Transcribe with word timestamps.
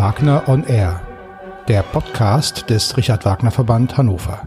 Wagner 0.00 0.48
on 0.48 0.64
Air, 0.64 0.98
der 1.68 1.82
Podcast 1.82 2.70
des 2.70 2.96
Richard 2.96 3.26
Wagner 3.26 3.50
Verband 3.50 3.98
Hannover. 3.98 4.46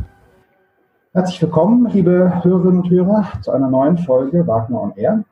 Herzlich 1.12 1.40
willkommen, 1.44 1.86
liebe 1.92 2.44
Hörerinnen 2.44 2.82
und 2.82 2.90
Hörer, 2.90 3.28
zu 3.44 3.52
einer 3.52 3.70
neuen 3.70 4.00
Folge 4.00 4.48
Wagner 4.48 4.82
on 4.82 4.94
Air. 4.96 5.24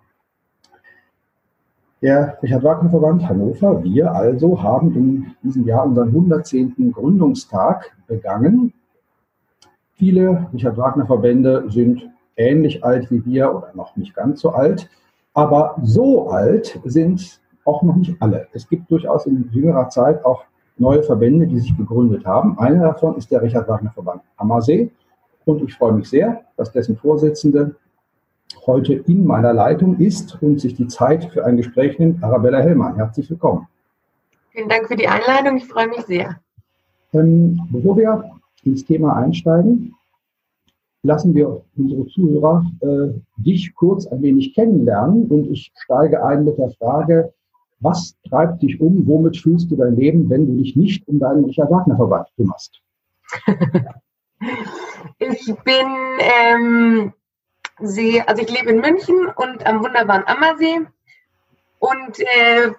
Der 2.04 2.38
Richard 2.44 2.64
Wagner 2.64 2.92
Verband 2.92 3.28
Hannover, 3.28 3.84
wir 3.84 4.12
also 4.12 4.62
haben 4.62 4.94
in 4.94 5.36
diesem 5.42 5.66
Jahr 5.66 5.88
unseren 5.88 6.10
110. 6.10 6.92
Gründungstag 6.94 7.92
begangen. 8.06 8.74
Viele 9.96 10.46
Richard 10.54 10.78
Wagner 10.78 11.08
Verbände 11.08 11.66
sind 11.70 12.08
ähnlich 12.38 12.84
alt 12.84 13.10
wie 13.10 13.26
wir 13.26 13.56
oder 13.56 13.72
noch 13.74 13.96
nicht 13.96 14.14
ganz 14.14 14.42
so 14.42 14.52
alt, 14.52 14.88
aber 15.34 15.78
so 15.82 16.30
alt 16.30 16.80
sind 16.84 17.41
auch 17.66 17.82
noch 17.84 17.96
nicht 17.96 18.16
alle. 18.20 18.48
Es 18.54 18.68
gibt 18.68 18.90
durchaus 18.90 19.26
in 19.26 19.50
jüngerer 19.52 19.90
Zeit 19.90 20.24
auch 20.26 20.44
neue 20.78 21.04
Verbände, 21.04 21.48
die 21.48 21.60
sich 21.60 21.76
gegründet 21.78 22.26
haben. 22.26 22.58
Einer 22.60 22.84
davon 22.84 23.16
ist 23.18 23.32
der 23.32 23.42
Richard 23.42 23.68
Wagner 23.68 23.92
Verband 23.92 24.22
Ammersee. 24.38 24.92
Und 25.46 25.64
ich 25.64 25.74
freue 25.74 25.94
mich 25.94 26.10
sehr, 26.10 26.42
dass 26.58 26.72
dessen 26.72 26.98
Vorsitzende 26.98 27.76
heute 28.66 28.94
in 28.94 29.26
meiner 29.26 29.54
Leitung 29.54 29.98
ist 29.98 30.42
und 30.42 30.60
sich 30.60 30.76
die 30.76 30.88
Zeit 30.88 31.26
für 31.26 31.46
ein 31.46 31.58
Gespräch 31.58 31.98
nimmt. 32.00 32.24
Arabella 32.24 32.60
Hellmann, 32.60 32.96
herzlich 32.96 33.30
willkommen. 33.30 33.68
Vielen 34.52 34.70
Dank 34.70 34.88
für 34.88 34.96
die 34.96 35.08
Einladung. 35.08 35.58
Ich 35.58 35.66
freue 35.66 35.88
mich 35.88 36.02
sehr. 36.02 36.40
Ähm, 37.14 37.60
bevor 37.72 37.98
wir 37.98 38.24
ins 38.64 38.86
Thema 38.86 39.16
einsteigen, 39.16 39.96
lassen 41.04 41.34
wir 41.34 41.62
unsere 41.78 42.06
Zuhörer 42.08 42.66
äh, 42.82 43.42
dich 43.42 43.74
kurz 43.76 44.06
ein 44.08 44.22
wenig 44.22 44.54
kennenlernen 44.54 45.28
und 45.28 45.48
ich 45.50 45.72
steige 45.76 46.24
ein 46.24 46.46
mit 46.46 46.58
der 46.58 46.70
Frage, 46.72 47.34
was 47.82 48.16
treibt 48.30 48.62
dich 48.62 48.80
um? 48.80 49.06
Womit 49.08 49.38
fühlst 49.38 49.70
du 49.72 49.76
dein 49.76 49.96
Leben, 49.96 50.30
wenn 50.30 50.46
du 50.48 50.62
dich 50.62 50.76
nicht 50.76 51.08
um 51.08 51.20
deinen 51.20 51.46
Richard 51.46 51.70
Wagner 51.70 51.96
Verband 51.96 52.28
kümmerst? 52.36 52.80
ich 55.20 55.56
bin 55.64 55.88
ähm, 56.20 57.14
See, 57.84 58.22
also 58.22 58.44
ich 58.44 58.50
lebe 58.50 58.70
in 58.70 58.80
München 58.80 59.28
und 59.36 59.66
am 59.66 59.84
wunderbaren 59.84 60.24
Ammersee 60.28 60.82
und 61.80 62.20
äh, 62.20 62.72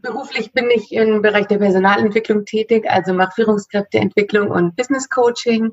beruflich 0.00 0.52
bin 0.52 0.70
ich 0.70 0.90
im 0.92 1.20
Bereich 1.20 1.48
der 1.48 1.58
Personalentwicklung 1.58 2.46
tätig, 2.46 2.88
also 2.88 3.12
mache 3.12 3.32
Führungskräfteentwicklung 3.34 4.50
und 4.50 4.74
Business 4.74 5.10
Coaching 5.10 5.72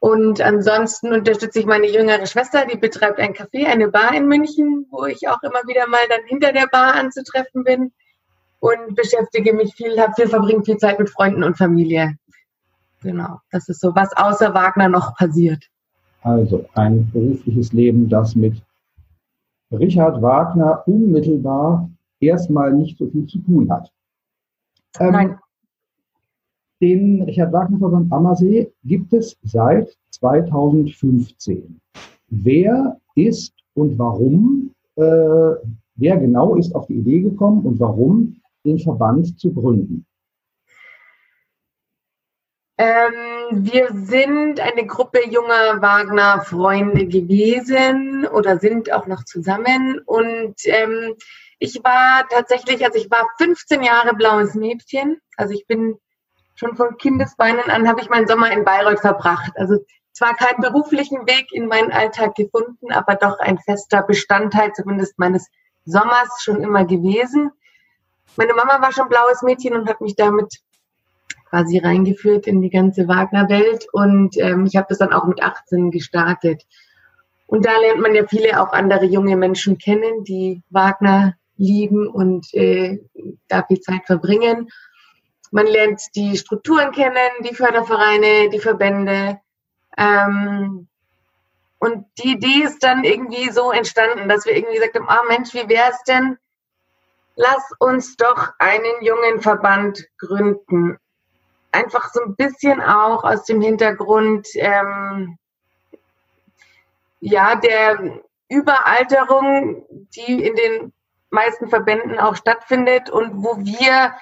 und 0.00 0.40
ansonsten 0.40 1.12
unterstütze 1.12 1.58
ich 1.58 1.66
meine 1.66 1.88
jüngere 1.88 2.26
Schwester, 2.26 2.66
die 2.66 2.78
betreibt 2.78 3.18
ein 3.18 3.32
Café, 3.32 3.66
eine 3.66 3.88
Bar 3.88 4.14
in 4.14 4.28
München, 4.28 4.86
wo 4.90 5.06
ich 5.06 5.28
auch 5.28 5.42
immer 5.42 5.60
wieder 5.66 5.88
mal 5.88 6.00
dann 6.08 6.24
hinter 6.26 6.52
der 6.52 6.68
Bar 6.70 6.94
anzutreffen 6.94 7.64
bin 7.64 7.92
und 8.60 8.94
beschäftige 8.94 9.52
mich 9.52 9.74
viel, 9.74 10.00
habe 10.00 10.12
viel, 10.14 10.28
verbringe 10.28 10.64
viel 10.64 10.76
Zeit 10.76 10.98
mit 10.98 11.10
Freunden 11.10 11.42
und 11.42 11.58
Familie. 11.58 12.16
Genau, 13.02 13.40
das 13.50 13.68
ist 13.68 13.80
so, 13.80 13.94
was 13.94 14.16
außer 14.16 14.54
Wagner 14.54 14.88
noch 14.88 15.16
passiert. 15.16 15.64
Also 16.22 16.66
ein 16.74 17.10
berufliches 17.12 17.72
Leben, 17.72 18.08
das 18.08 18.34
mit 18.34 18.60
Richard 19.72 20.22
Wagner 20.22 20.82
unmittelbar 20.86 21.88
erstmal 22.20 22.72
nicht 22.72 22.98
so 22.98 23.08
viel 23.08 23.26
zu 23.26 23.38
tun 23.38 23.70
hat. 23.70 23.92
Ähm, 24.98 25.12
Nein. 25.12 25.38
Den 26.80 27.22
Richard 27.22 27.52
Wagner 27.52 27.78
Verband 27.78 28.12
Ammersee 28.12 28.70
gibt 28.84 29.12
es 29.12 29.36
seit 29.42 29.96
2015. 30.10 31.80
Wer 32.28 33.00
ist 33.16 33.52
und 33.74 33.98
warum, 33.98 34.74
äh, 34.96 35.02
wer 35.02 36.16
genau 36.18 36.54
ist 36.54 36.74
auf 36.74 36.86
die 36.86 36.94
Idee 36.94 37.20
gekommen 37.20 37.66
und 37.66 37.80
warum 37.80 38.40
den 38.64 38.78
Verband 38.78 39.40
zu 39.40 39.52
gründen? 39.52 40.06
Ähm, 42.80 43.64
wir 43.64 43.88
sind 43.92 44.60
eine 44.60 44.86
Gruppe 44.86 45.18
junger 45.28 45.82
Wagner-Freunde 45.82 47.06
gewesen 47.06 48.24
oder 48.26 48.60
sind 48.60 48.92
auch 48.92 49.08
noch 49.08 49.24
zusammen. 49.24 50.00
Und 50.06 50.54
ähm, 50.66 51.16
ich 51.58 51.82
war 51.82 52.28
tatsächlich, 52.30 52.84
also 52.84 52.98
ich 52.98 53.10
war 53.10 53.26
15 53.38 53.82
Jahre 53.82 54.14
blaues 54.14 54.54
Mädchen. 54.54 55.20
Also 55.36 55.54
ich 55.54 55.66
bin 55.66 55.98
schon 56.58 56.76
von 56.76 56.96
Kindesbeinen 56.98 57.70
an 57.70 57.88
habe 57.88 58.00
ich 58.00 58.10
meinen 58.10 58.26
Sommer 58.26 58.50
in 58.50 58.64
Bayreuth 58.64 59.00
verbracht. 59.00 59.52
Also 59.56 59.78
zwar 60.12 60.34
keinen 60.34 60.60
beruflichen 60.60 61.26
Weg 61.28 61.52
in 61.52 61.68
meinen 61.68 61.92
Alltag 61.92 62.34
gefunden, 62.34 62.90
aber 62.90 63.14
doch 63.14 63.38
ein 63.38 63.58
fester 63.58 64.02
Bestandteil 64.02 64.72
zumindest 64.72 65.18
meines 65.18 65.46
Sommers 65.84 66.42
schon 66.42 66.60
immer 66.60 66.84
gewesen. 66.84 67.52
Meine 68.36 68.54
Mama 68.54 68.82
war 68.82 68.92
schon 68.92 69.08
blaues 69.08 69.42
Mädchen 69.42 69.74
und 69.74 69.88
hat 69.88 70.00
mich 70.00 70.16
damit 70.16 70.52
quasi 71.48 71.78
reingeführt 71.78 72.48
in 72.48 72.60
die 72.60 72.70
ganze 72.70 73.06
Wagner-Welt 73.06 73.86
und 73.92 74.36
ähm, 74.36 74.66
ich 74.66 74.76
habe 74.76 74.86
das 74.88 74.98
dann 74.98 75.12
auch 75.12 75.26
mit 75.26 75.40
18 75.40 75.92
gestartet. 75.92 76.64
Und 77.46 77.64
da 77.64 77.78
lernt 77.78 78.00
man 78.00 78.14
ja 78.14 78.26
viele 78.26 78.60
auch 78.60 78.72
andere 78.72 79.04
junge 79.06 79.36
Menschen 79.36 79.78
kennen, 79.78 80.24
die 80.24 80.62
Wagner 80.70 81.34
lieben 81.56 82.08
und 82.08 82.52
äh, 82.52 82.98
da 83.46 83.62
viel 83.62 83.80
Zeit 83.80 84.02
verbringen. 84.06 84.68
Man 85.50 85.66
lernt 85.66 86.02
die 86.14 86.36
Strukturen 86.36 86.92
kennen, 86.92 87.30
die 87.40 87.54
Fördervereine, 87.54 88.50
die 88.50 88.58
Verbände. 88.58 89.40
Ähm, 89.96 90.88
und 91.78 92.06
die 92.18 92.32
Idee 92.32 92.64
ist 92.64 92.82
dann 92.82 93.04
irgendwie 93.04 93.50
so 93.50 93.70
entstanden, 93.70 94.28
dass 94.28 94.44
wir 94.44 94.56
irgendwie 94.56 94.74
gesagt 94.74 94.96
haben, 94.96 95.08
ah 95.08 95.22
Mensch, 95.28 95.54
wie 95.54 95.68
wäre 95.68 95.90
es 95.90 96.02
denn, 96.04 96.36
lass 97.36 97.72
uns 97.78 98.16
doch 98.16 98.50
einen 98.58 99.02
jungen 99.02 99.40
Verband 99.40 100.04
gründen. 100.18 100.98
Einfach 101.70 102.10
so 102.12 102.20
ein 102.22 102.34
bisschen 102.34 102.80
auch 102.82 103.22
aus 103.22 103.44
dem 103.44 103.60
Hintergrund, 103.60 104.48
ähm, 104.54 105.38
ja, 107.20 107.54
der 107.56 108.22
Überalterung, 108.48 109.84
die 110.16 110.44
in 110.44 110.54
den 110.56 110.92
meisten 111.30 111.68
Verbänden 111.68 112.18
auch 112.18 112.36
stattfindet 112.36 113.10
und 113.10 113.42
wo 113.44 113.58
wir 113.58 114.14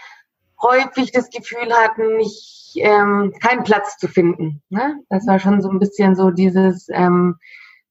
häufig 0.60 1.12
das 1.12 1.30
Gefühl 1.30 1.72
hatten, 1.72 2.16
nicht 2.16 2.74
ähm, 2.76 3.32
keinen 3.42 3.64
Platz 3.64 3.96
zu 3.98 4.08
finden. 4.08 4.62
Ne? 4.68 5.00
Das 5.08 5.26
war 5.26 5.38
schon 5.38 5.62
so 5.62 5.70
ein 5.70 5.78
bisschen 5.78 6.14
so 6.14 6.30
dieses, 6.30 6.88
ähm, 6.90 7.36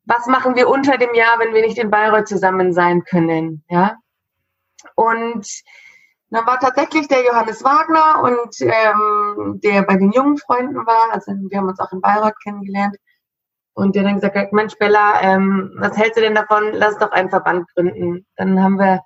was 0.06 0.28
machen 0.28 0.56
wir 0.56 0.70
unter 0.70 0.98
dem 0.98 1.14
Jahr, 1.16 1.40
wenn 1.40 1.54
wir 1.54 1.62
nicht 1.62 1.78
in 1.78 1.90
Bayreuth 1.90 2.28
zusammen 2.28 2.74
sein 2.74 3.04
können, 3.04 3.64
ja? 3.70 3.96
Und 4.96 5.48
dann 6.30 6.46
war 6.46 6.60
tatsächlich 6.60 7.08
der 7.08 7.26
Johannes 7.26 7.64
Wagner 7.64 8.22
und 8.24 8.56
ähm, 8.62 9.60
der 9.64 9.82
bei 9.84 9.96
den 9.96 10.12
jungen 10.12 10.38
Freunden 10.38 10.86
war, 10.86 11.12
also 11.12 11.32
wir 11.32 11.58
haben 11.58 11.70
uns 11.70 11.80
auch 11.80 11.92
in 11.92 12.02
Bayreuth 12.02 12.36
kennengelernt, 12.44 12.96
und 13.76 13.96
der 13.96 14.04
dann 14.04 14.16
gesagt 14.16 14.38
hat, 14.38 14.54
Mensch 14.54 14.76
Bella, 14.78 15.22
ähm, 15.22 15.72
was 15.78 15.98
hältst 15.98 16.18
du 16.18 16.22
denn 16.22 16.34
davon? 16.34 16.72
Lass 16.72 16.98
doch 16.98 17.12
einen 17.12 17.30
Verband 17.30 17.68
gründen. 17.76 18.26
Dann 18.38 18.62
haben 18.64 18.80
wir 18.80 19.02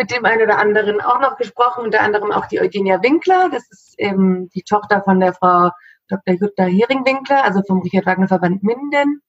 mit 0.00 0.10
dem 0.10 0.24
einen 0.24 0.40
oder 0.40 0.58
anderen 0.58 1.02
auch 1.02 1.20
noch 1.20 1.36
gesprochen, 1.36 1.84
unter 1.84 2.00
anderem 2.00 2.32
auch 2.32 2.46
die 2.46 2.58
Eugenia 2.58 3.02
Winkler. 3.02 3.50
Das 3.50 3.70
ist 3.70 3.98
eben 3.98 4.48
die 4.48 4.62
Tochter 4.62 5.02
von 5.02 5.20
der 5.20 5.34
Frau 5.34 5.70
Dr. 6.08 6.36
Jutta 6.36 6.64
Hering-Winkler, 6.64 7.44
also 7.44 7.62
vom 7.66 7.82
Richard 7.82 8.06
Wagner 8.06 8.26
Verband 8.26 8.62
Minden, 8.62 9.20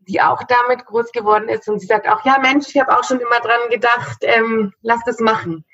die 0.00 0.20
auch 0.20 0.42
damit 0.42 0.84
groß 0.84 1.10
geworden 1.12 1.48
ist. 1.48 1.66
Und 1.70 1.78
sie 1.78 1.86
sagt 1.86 2.06
auch, 2.06 2.22
ja 2.26 2.38
Mensch, 2.38 2.68
ich 2.68 2.78
habe 2.78 2.98
auch 2.98 3.02
schon 3.02 3.18
immer 3.18 3.40
dran 3.40 3.70
gedacht, 3.70 4.18
ähm, 4.20 4.74
lass 4.82 5.00
das 5.06 5.20
machen. 5.20 5.64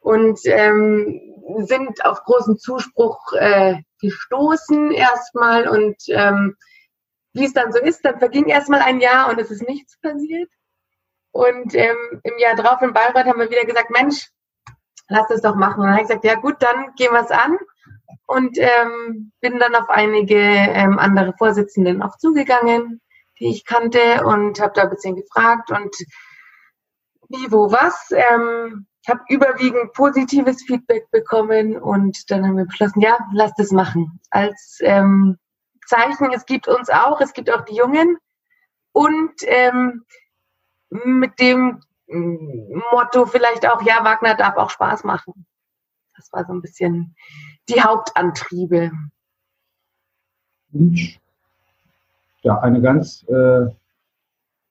Und 0.00 0.40
ähm, 0.46 1.20
sind 1.58 2.04
auf 2.04 2.24
großen 2.24 2.58
Zuspruch 2.58 3.34
äh, 3.34 3.76
gestoßen 4.00 4.90
erstmal. 4.90 5.68
Und 5.68 5.96
ähm, 6.08 6.56
wie 7.34 7.44
es 7.44 7.52
dann 7.52 7.70
so 7.70 7.78
ist, 7.78 8.04
dann 8.04 8.18
verging 8.18 8.48
erstmal 8.48 8.80
ein 8.80 9.00
Jahr 9.00 9.30
und 9.30 9.38
es 9.38 9.52
ist 9.52 9.62
nichts 9.62 9.96
passiert. 10.00 10.50
Und 11.34 11.74
ähm, 11.74 11.96
im 12.22 12.38
Jahr 12.38 12.54
drauf 12.54 12.80
in 12.80 12.92
Bayreuth 12.92 13.26
haben 13.26 13.40
wir 13.40 13.50
wieder 13.50 13.64
gesagt, 13.64 13.90
Mensch, 13.90 14.28
lass 15.08 15.28
es 15.30 15.42
doch 15.42 15.56
machen. 15.56 15.80
Und 15.80 15.86
dann 15.86 15.94
habe 15.94 16.02
ich 16.02 16.08
gesagt, 16.08 16.24
ja 16.24 16.36
gut, 16.36 16.54
dann 16.60 16.94
gehen 16.94 17.12
wir 17.12 17.22
es 17.22 17.32
an. 17.32 17.58
Und 18.26 18.56
ähm, 18.56 19.32
bin 19.40 19.58
dann 19.58 19.74
auf 19.74 19.90
einige 19.90 20.38
ähm, 20.38 20.96
andere 20.96 21.34
Vorsitzenden 21.36 22.02
auch 22.02 22.16
zugegangen, 22.18 23.00
die 23.40 23.50
ich 23.50 23.64
kannte 23.64 24.24
und 24.24 24.60
habe 24.60 24.74
da 24.76 24.82
ein 24.82 24.90
bisschen 24.90 25.16
gefragt 25.16 25.72
und 25.72 25.92
wie, 27.30 27.50
wo, 27.50 27.72
was. 27.72 28.12
Ähm, 28.12 28.86
ich 29.02 29.08
habe 29.08 29.20
überwiegend 29.28 29.92
positives 29.92 30.62
Feedback 30.62 31.10
bekommen 31.10 31.76
und 31.76 32.30
dann 32.30 32.46
haben 32.46 32.56
wir 32.56 32.66
beschlossen, 32.66 33.00
ja, 33.00 33.18
lass 33.32 33.52
das 33.56 33.72
machen. 33.72 34.20
Als 34.30 34.78
ähm, 34.82 35.36
Zeichen, 35.84 36.32
es 36.32 36.46
gibt 36.46 36.68
uns 36.68 36.90
auch, 36.90 37.20
es 37.20 37.32
gibt 37.32 37.50
auch 37.50 37.64
die 37.64 37.74
Jungen 37.74 38.18
und 38.92 39.34
ähm, 39.42 40.04
mit 41.04 41.38
dem 41.40 41.80
mm, 42.06 42.80
Motto 42.92 43.26
vielleicht 43.26 43.66
auch, 43.66 43.82
ja, 43.82 44.04
Wagner 44.04 44.34
darf 44.34 44.56
auch 44.56 44.70
Spaß 44.70 45.04
machen. 45.04 45.46
Das 46.16 46.32
war 46.32 46.44
so 46.44 46.52
ein 46.52 46.62
bisschen 46.62 47.14
die 47.68 47.80
Hauptantriebe. 47.80 48.92
Und 50.72 51.18
ja, 52.42 52.60
eine 52.60 52.80
ganz 52.80 53.24
äh, 53.28 53.66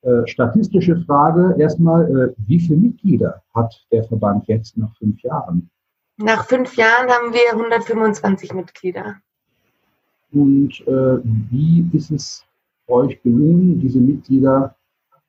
äh, 0.03 0.27
statistische 0.27 0.97
Frage 1.05 1.55
erstmal, 1.59 2.03
äh, 2.09 2.33
wie 2.47 2.59
viele 2.59 2.77
Mitglieder 2.77 3.41
hat 3.53 3.85
der 3.91 4.03
Verband 4.03 4.47
jetzt 4.47 4.77
nach 4.77 4.95
fünf 4.97 5.21
Jahren? 5.21 5.69
Nach 6.17 6.45
fünf 6.45 6.75
Jahren 6.75 7.09
haben 7.09 7.33
wir 7.33 7.51
125 7.51 8.53
Mitglieder. 8.53 9.15
Und 10.31 10.81
äh, 10.87 11.19
wie 11.23 11.89
ist 11.93 12.11
es 12.11 12.45
euch 12.87 13.21
gelungen, 13.21 13.79
diese 13.79 13.99
Mitglieder 13.99 14.75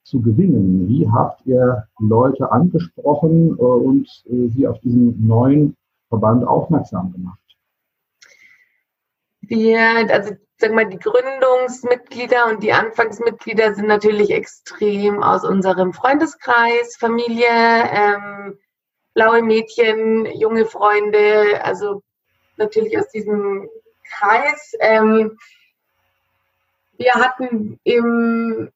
zu 0.04 0.22
gewinnen? 0.22 0.88
Wie 0.88 1.10
habt 1.10 1.44
ihr 1.46 1.88
Leute 1.98 2.52
angesprochen 2.52 3.56
äh, 3.58 3.62
und 3.62 4.06
äh, 4.26 4.48
sie 4.48 4.68
auf 4.68 4.78
diesen 4.80 5.26
neuen 5.26 5.76
Verband 6.08 6.46
aufmerksam 6.46 7.12
gemacht? 7.12 7.38
Wir, 9.40 9.80
also 10.10 10.34
sag 10.58 10.72
mal, 10.72 10.86
die 10.86 10.98
Gründungsmitglieder 10.98 12.46
und 12.46 12.62
die 12.62 12.72
Anfangsmitglieder 12.72 13.74
sind 13.74 13.88
natürlich 13.88 14.30
extrem 14.30 15.22
aus 15.22 15.44
unserem 15.44 15.92
Freundeskreis, 15.92 16.96
Familie, 16.96 17.48
ähm, 17.48 18.58
blaue 19.14 19.42
Mädchen, 19.42 20.26
junge 20.26 20.66
Freunde, 20.66 21.62
also 21.62 22.02
natürlich 22.56 22.96
aus 22.98 23.08
diesem 23.10 23.68
Kreis. 24.08 24.74
Ähm, 24.80 25.36
wir 26.96 27.14
hatten 27.14 27.78
im 27.84 28.70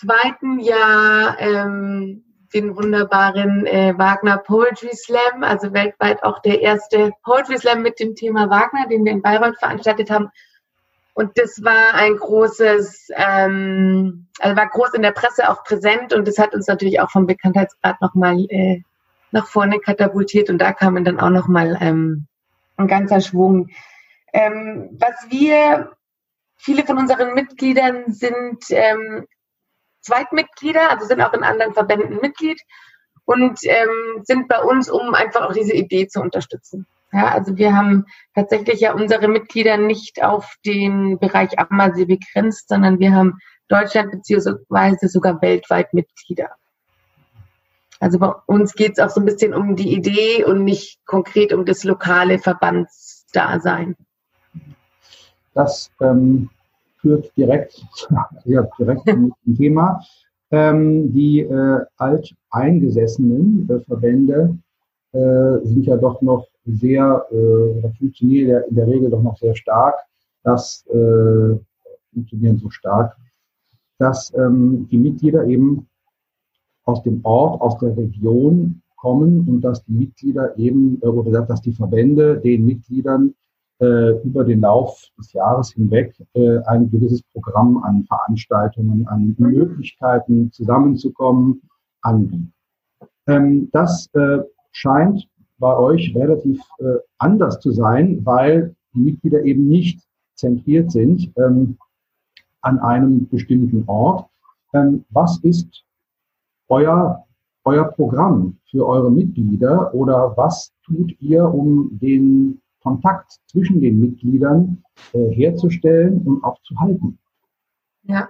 zweiten 0.00 0.58
Jahr 0.60 1.38
ähm, 1.38 2.24
den 2.54 2.76
wunderbaren 2.76 3.66
äh, 3.66 3.94
Wagner 3.96 4.38
Poetry 4.38 4.94
Slam, 4.94 5.42
also 5.42 5.72
weltweit 5.72 6.22
auch 6.22 6.40
der 6.40 6.60
erste 6.60 7.12
Poetry 7.22 7.58
Slam 7.58 7.82
mit 7.82 8.00
dem 8.00 8.14
Thema 8.14 8.50
Wagner, 8.50 8.88
den 8.88 9.04
wir 9.04 9.12
in 9.12 9.22
Bayreuth 9.22 9.58
veranstaltet 9.58 10.10
haben. 10.10 10.30
Und 11.14 11.36
das 11.36 11.62
war 11.62 11.94
ein 11.94 12.16
großes, 12.16 13.10
ähm, 13.14 14.26
also 14.38 14.56
war 14.56 14.68
groß 14.68 14.94
in 14.94 15.02
der 15.02 15.12
Presse 15.12 15.48
auch 15.50 15.64
präsent 15.64 16.12
und 16.12 16.26
das 16.26 16.38
hat 16.38 16.54
uns 16.54 16.66
natürlich 16.66 17.00
auch 17.00 17.10
vom 17.10 17.26
Bekanntheitsgrad 17.26 18.00
nochmal 18.00 18.46
äh, 18.48 18.82
nach 19.32 19.46
vorne 19.46 19.78
katapultiert 19.80 20.50
und 20.50 20.58
da 20.58 20.72
kamen 20.72 21.04
dann 21.04 21.20
auch 21.20 21.30
nochmal 21.30 21.76
ähm, 21.80 22.26
ein 22.76 22.88
ganzer 22.88 23.20
Schwung. 23.20 23.68
Ähm, 24.32 24.96
was 24.98 25.14
wir, 25.28 25.92
viele 26.56 26.84
von 26.84 26.98
unseren 26.98 27.34
Mitgliedern 27.34 28.12
sind 28.12 28.64
ähm, 28.70 29.26
Zweitmitglieder, 30.00 30.90
also 30.90 31.06
sind 31.06 31.20
auch 31.20 31.32
in 31.32 31.44
anderen 31.44 31.74
Verbänden 31.74 32.20
Mitglied 32.20 32.60
und 33.24 33.58
ähm, 33.64 34.22
sind 34.24 34.48
bei 34.48 34.60
uns, 34.60 34.90
um 34.90 35.14
einfach 35.14 35.42
auch 35.42 35.52
diese 35.52 35.74
Idee 35.74 36.08
zu 36.08 36.20
unterstützen. 36.20 36.86
Ja, 37.12 37.28
also 37.28 37.56
wir 37.56 37.74
haben 37.76 38.06
tatsächlich 38.34 38.80
ja 38.80 38.92
unsere 38.92 39.28
Mitglieder 39.28 39.76
nicht 39.76 40.22
auf 40.22 40.54
den 40.64 41.18
Bereich 41.18 41.58
Ammersee 41.58 42.04
begrenzt, 42.04 42.68
sondern 42.68 43.00
wir 43.00 43.12
haben 43.12 43.38
Deutschland 43.68 44.12
beziehungsweise 44.12 45.08
sogar 45.08 45.42
weltweit 45.42 45.92
Mitglieder. 45.92 46.50
Also 47.98 48.18
bei 48.18 48.32
uns 48.46 48.74
geht 48.74 48.92
es 48.92 48.98
auch 48.98 49.10
so 49.10 49.20
ein 49.20 49.26
bisschen 49.26 49.54
um 49.54 49.76
die 49.76 49.92
Idee 49.92 50.44
und 50.44 50.64
nicht 50.64 51.04
konkret 51.04 51.52
um 51.52 51.66
das 51.66 51.84
lokale 51.84 52.38
Verbandsdasein. 52.38 53.96
Das 55.54 55.90
ähm, 56.00 56.48
führt 57.00 57.36
direkt, 57.36 57.84
ja, 58.44 58.68
direkt 58.78 59.08
zum 59.08 59.34
Thema. 59.56 60.00
Ähm, 60.52 61.12
die 61.12 61.40
äh, 61.40 61.84
alteingesessenen 61.96 63.68
äh, 63.70 63.80
Verbände 63.80 64.58
äh, 65.12 65.58
sind 65.64 65.86
ja 65.86 65.96
doch 65.96 66.20
noch 66.22 66.46
sehr, 66.66 67.24
äh, 67.30 67.88
funktionieren 67.98 68.64
in 68.68 68.74
der 68.74 68.86
Regel 68.86 69.10
doch 69.10 69.22
noch 69.22 69.36
sehr 69.38 69.54
stark. 69.54 69.94
Das 70.42 70.84
äh, 70.88 71.56
funktionieren 72.12 72.58
so 72.58 72.70
stark, 72.70 73.16
dass 73.98 74.32
ähm, 74.34 74.88
die 74.90 74.98
Mitglieder 74.98 75.44
eben 75.46 75.86
aus 76.84 77.02
dem 77.02 77.20
Ort, 77.24 77.60
aus 77.60 77.78
der 77.78 77.96
Region 77.96 78.82
kommen 78.96 79.48
und 79.48 79.60
dass 79.60 79.84
die 79.84 79.92
Mitglieder 79.92 80.56
eben, 80.58 81.00
äh, 81.02 81.06
oder 81.06 81.42
dass 81.42 81.60
die 81.60 81.72
Verbände 81.72 82.38
den 82.38 82.64
Mitgliedern 82.64 83.34
über 83.80 84.44
den 84.44 84.60
Lauf 84.60 85.08
des 85.18 85.32
Jahres 85.32 85.72
hinweg 85.72 86.14
äh, 86.34 86.58
ein 86.66 86.90
gewisses 86.90 87.22
Programm 87.32 87.82
an 87.82 88.04
Veranstaltungen, 88.04 89.06
an 89.08 89.34
Möglichkeiten 89.38 90.52
zusammenzukommen 90.52 91.62
anbieten. 92.02 92.52
Ähm, 93.26 93.70
das 93.72 94.08
äh, 94.14 94.38
scheint 94.72 95.28
bei 95.58 95.76
euch 95.76 96.14
relativ 96.14 96.60
äh, 96.78 96.96
anders 97.18 97.60
zu 97.60 97.70
sein, 97.70 98.20
weil 98.24 98.74
die 98.94 99.00
Mitglieder 99.00 99.42
eben 99.42 99.68
nicht 99.68 100.00
zentriert 100.34 100.90
sind 100.90 101.32
ähm, 101.36 101.76
an 102.62 102.78
einem 102.78 103.28
bestimmten 103.28 103.84
Ort. 103.86 104.28
Ähm, 104.72 105.04
was 105.10 105.38
ist 105.42 105.84
euer, 106.68 107.24
euer 107.64 107.84
Programm 107.84 108.56
für 108.70 108.86
eure 108.86 109.10
Mitglieder 109.10 109.94
oder 109.94 110.34
was 110.36 110.72
tut 110.84 111.14
ihr, 111.20 111.44
um 111.44 111.98
den 112.00 112.60
Kontakt 112.82 113.32
zwischen 113.46 113.80
den 113.80 114.00
Mitgliedern 114.00 114.82
äh, 115.12 115.30
herzustellen 115.34 116.22
und 116.26 116.44
auch 116.44 116.60
zu 116.62 116.78
halten? 116.80 117.18
Ja. 118.04 118.28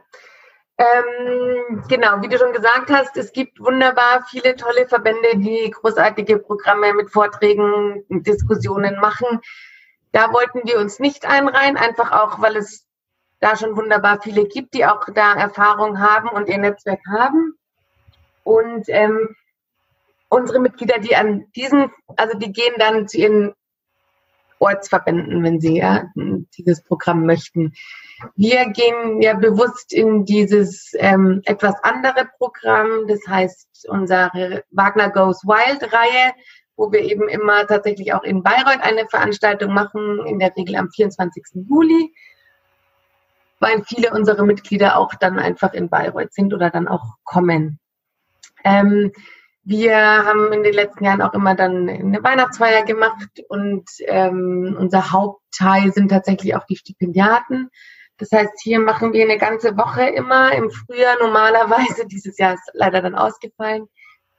Ähm, 0.77 1.83
genau, 1.89 2.23
wie 2.23 2.29
du 2.29 2.39
schon 2.39 2.55
gesagt 2.55 2.91
hast, 2.91 3.17
es 3.19 3.33
gibt 3.33 3.61
wunderbar 3.61 4.25
viele 4.31 4.57
tolle 4.57 4.89
Verbände, 4.89 5.37
die 5.37 5.71
großartige 5.71 6.39
Programme 6.39 6.95
mit 6.95 7.11
Vorträgen, 7.11 8.03
Diskussionen 8.09 8.99
machen. 8.99 9.41
Da 10.13 10.33
wollten 10.33 10.67
wir 10.67 10.79
uns 10.79 10.99
nicht 10.99 11.27
einreihen, 11.27 11.77
einfach 11.77 12.13
auch, 12.13 12.41
weil 12.41 12.57
es 12.57 12.87
da 13.41 13.57
schon 13.57 13.77
wunderbar 13.77 14.21
viele 14.23 14.47
gibt, 14.47 14.73
die 14.75 14.87
auch 14.87 15.05
da 15.15 15.35
Erfahrung 15.35 16.01
haben 16.01 16.31
und 16.31 16.49
ihr 16.49 16.59
Netzwerk 16.59 17.01
haben. 17.11 17.55
Und 18.43 18.85
ähm, 18.89 19.37
unsere 20.31 20.61
Mitglieder, 20.61 20.99
die 20.99 21.15
an 21.15 21.47
diesen, 21.55 21.91
also 22.17 22.39
die 22.39 22.53
gehen 22.53 22.75
dann 22.79 23.07
zu 23.07 23.19
ihren 23.19 23.55
Ortsverbänden, 24.61 25.43
wenn 25.43 25.61
sie 25.61 25.79
ja, 25.79 26.05
dieses 26.57 26.83
Programm 26.83 27.27
möchten. 27.27 27.73
Wir 28.37 28.67
gehen 28.67 29.21
ja 29.23 29.35
bewusst 29.35 29.93
in 29.93 30.25
dieses 30.25 30.93
ähm, 30.99 31.41
etwas 31.45 31.75
andere 31.83 32.29
Programm, 32.39 33.07
das 33.09 33.21
heißt 33.27 33.89
unsere 33.89 34.63
Wagner 34.71 35.11
Goes 35.11 35.43
Wild 35.45 35.83
Reihe, 35.93 36.35
wo 36.77 36.93
wir 36.93 37.01
eben 37.01 37.29
immer 37.29 37.67
tatsächlich 37.67 38.13
auch 38.13 38.23
in 38.23 38.43
Bayreuth 38.43 38.83
eine 38.83 39.07
Veranstaltung 39.09 39.73
machen, 39.73 40.25
in 40.27 40.39
der 40.39 40.55
Regel 40.55 40.77
am 40.77 40.91
24. 40.91 41.67
Juli, 41.69 42.15
weil 43.59 43.83
viele 43.85 44.13
unserer 44.13 44.45
Mitglieder 44.45 44.99
auch 44.99 45.15
dann 45.15 45.39
einfach 45.39 45.73
in 45.73 45.89
Bayreuth 45.89 46.33
sind 46.33 46.53
oder 46.53 46.71
dann 46.71 46.89
auch 46.89 47.17
kommen. 47.25 47.79
Ähm, 48.65 49.13
wir 49.71 49.97
haben 49.97 50.53
in 50.53 50.65
den 50.65 50.75
letzten 50.75 51.05
Jahren 51.05 51.23
auch 51.23 51.33
immer 51.33 51.55
dann 51.55 51.89
eine 51.89 52.25
Weihnachtsfeier 52.25 52.85
gemacht 52.85 53.41
und 53.49 53.89
ähm, 54.01 54.77
unser 54.77 55.13
Hauptteil 55.13 55.93
sind 55.93 56.09
tatsächlich 56.09 56.57
auch 56.57 56.65
die 56.65 56.75
Stipendiaten. 56.75 57.71
Das 58.19 58.33
heißt, 58.33 58.61
hier 58.61 58.81
machen 58.81 59.13
wir 59.13 59.23
eine 59.23 59.39
ganze 59.39 59.77
Woche 59.77 60.03
immer 60.09 60.51
im 60.53 60.73
Frühjahr 60.73 61.17
normalerweise, 61.21 62.05
dieses 62.11 62.37
Jahr 62.37 62.55
ist 62.55 62.69
leider 62.75 63.01
dann 63.01 63.15
ausgefallen, 63.15 63.87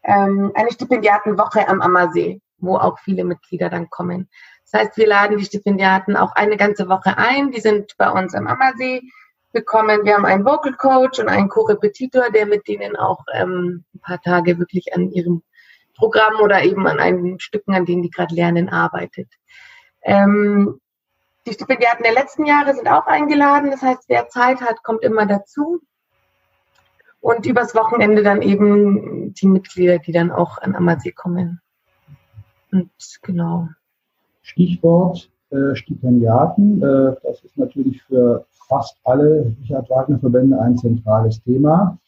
ähm, 0.03 0.51
eine 0.53 0.73
Stipendiatenwoche 0.73 1.65
am 1.65 1.81
Ammersee, 1.81 2.41
wo 2.57 2.75
auch 2.75 3.00
viele 3.00 3.23
Mitglieder 3.23 3.69
dann 3.69 3.89
kommen. 3.89 4.27
Das 4.69 4.81
heißt, 4.81 4.97
wir 4.97 5.07
laden 5.07 5.38
die 5.38 5.45
Stipendiaten 5.45 6.17
auch 6.17 6.35
eine 6.35 6.57
ganze 6.57 6.89
Woche 6.89 7.17
ein. 7.17 7.51
Die 7.51 7.61
sind 7.61 7.95
bei 7.97 8.09
uns 8.09 8.35
am 8.35 8.47
Ammersee 8.47 9.01
bekommen. 9.51 10.05
Wir 10.05 10.15
haben 10.15 10.25
einen 10.25 10.46
Vocal 10.46 10.74
Coach 10.74 11.20
und 11.20 11.29
einen 11.29 11.50
Co-Repetitor, 11.50 12.31
der 12.31 12.46
mit 12.46 12.67
denen 12.67 12.96
auch 12.96 13.24
ähm, 13.34 13.84
ein 13.93 14.00
paar 14.00 14.22
Tage 14.22 14.60
wirklich 14.60 14.93
an 14.96 15.12
ihrem 15.12 15.43
Programm 15.96 16.41
oder 16.41 16.63
eben 16.63 16.88
an 16.88 17.00
einen 17.00 17.39
Stücken, 17.39 17.74
an 17.74 17.86
denen 17.86 18.01
die 18.01 18.10
gerade 18.10 18.34
lernen, 18.34 18.70
arbeitet. 18.70 19.27
Ähm, 20.03 20.79
die 21.48 21.53
Stipendiaten 21.53 22.03
der 22.03 22.13
letzten 22.13 22.46
Jahre 22.46 22.74
sind 22.74 22.88
auch 22.88 23.08
eingeladen. 23.08 23.72
Das 23.72 23.81
heißt, 23.81 24.03
wer 24.08 24.29
Zeit 24.29 24.62
hat, 24.62 24.84
kommt 24.84 25.03
immer 25.03 25.25
dazu. 25.25 25.81
Und 27.20 27.46
übers 27.46 27.75
Wochenende 27.75 28.24
dann 28.24 28.41
eben 28.41 29.34
die 29.36 29.48
Mitglieder, 29.48 30.00
die 30.00 30.12
dann 30.12 30.31
auch 30.31 30.58
an 30.58 30.75
Ammersee 30.75 31.12
kommen. 31.12 31.62
Und 32.72 32.89
genau. 33.22 33.70
Stichwort 34.41 35.29
äh, 35.51 35.75
Stipendiaten. 35.75 36.81
Äh, 36.81 37.15
das 37.24 37.43
ist 37.43 37.58
natürlich 37.58 38.01
für 38.03 38.46
fast 38.71 38.97
alle 39.03 39.53
Richard 39.59 39.89
Wagner 39.89 40.17
Verbände 40.17 40.57
ein 40.57 40.77
zentrales 40.77 41.43
Thema. 41.43 41.99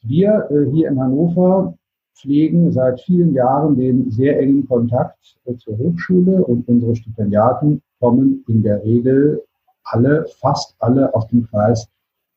Wir 0.00 0.48
äh, 0.50 0.70
hier 0.70 0.88
in 0.88 0.98
Hannover 0.98 1.74
pflegen 2.14 2.72
seit 2.72 3.02
vielen 3.02 3.34
Jahren 3.34 3.76
den 3.76 4.10
sehr 4.10 4.40
engen 4.40 4.66
Kontakt 4.66 5.36
äh, 5.44 5.54
zur 5.56 5.76
Hochschule 5.76 6.42
und 6.42 6.66
unsere 6.66 6.96
Stipendiaten 6.96 7.82
kommen 8.00 8.42
in 8.48 8.62
der 8.62 8.82
Regel 8.82 9.44
alle, 9.84 10.24
fast 10.40 10.74
alle 10.78 11.14
aus 11.14 11.26
dem 11.28 11.46
Kreis 11.46 11.86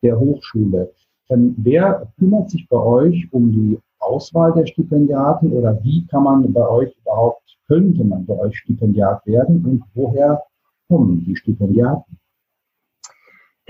der 0.04 0.20
Hochschule. 0.20 0.92
Denn 1.30 1.56
wer 1.58 2.12
kümmert 2.20 2.50
sich 2.50 2.68
bei 2.68 2.78
euch 2.78 3.26
um 3.32 3.54
die 3.54 3.80
Auswahl 4.00 4.52
der 4.52 4.66
Stipendiaten 4.66 5.54
oder 5.54 5.82
wie 5.82 6.06
kann 6.08 6.24
man 6.24 6.52
bei 6.52 6.68
euch 6.68 6.94
überhaupt, 7.00 7.58
könnte 7.68 8.04
man 8.04 8.26
bei 8.26 8.38
euch 8.38 8.58
Stipendiat 8.58 9.26
werden 9.26 9.64
und 9.64 9.84
woher 9.94 10.44
kommen 10.90 11.24
die 11.24 11.38
Stipendiaten? 11.38 12.18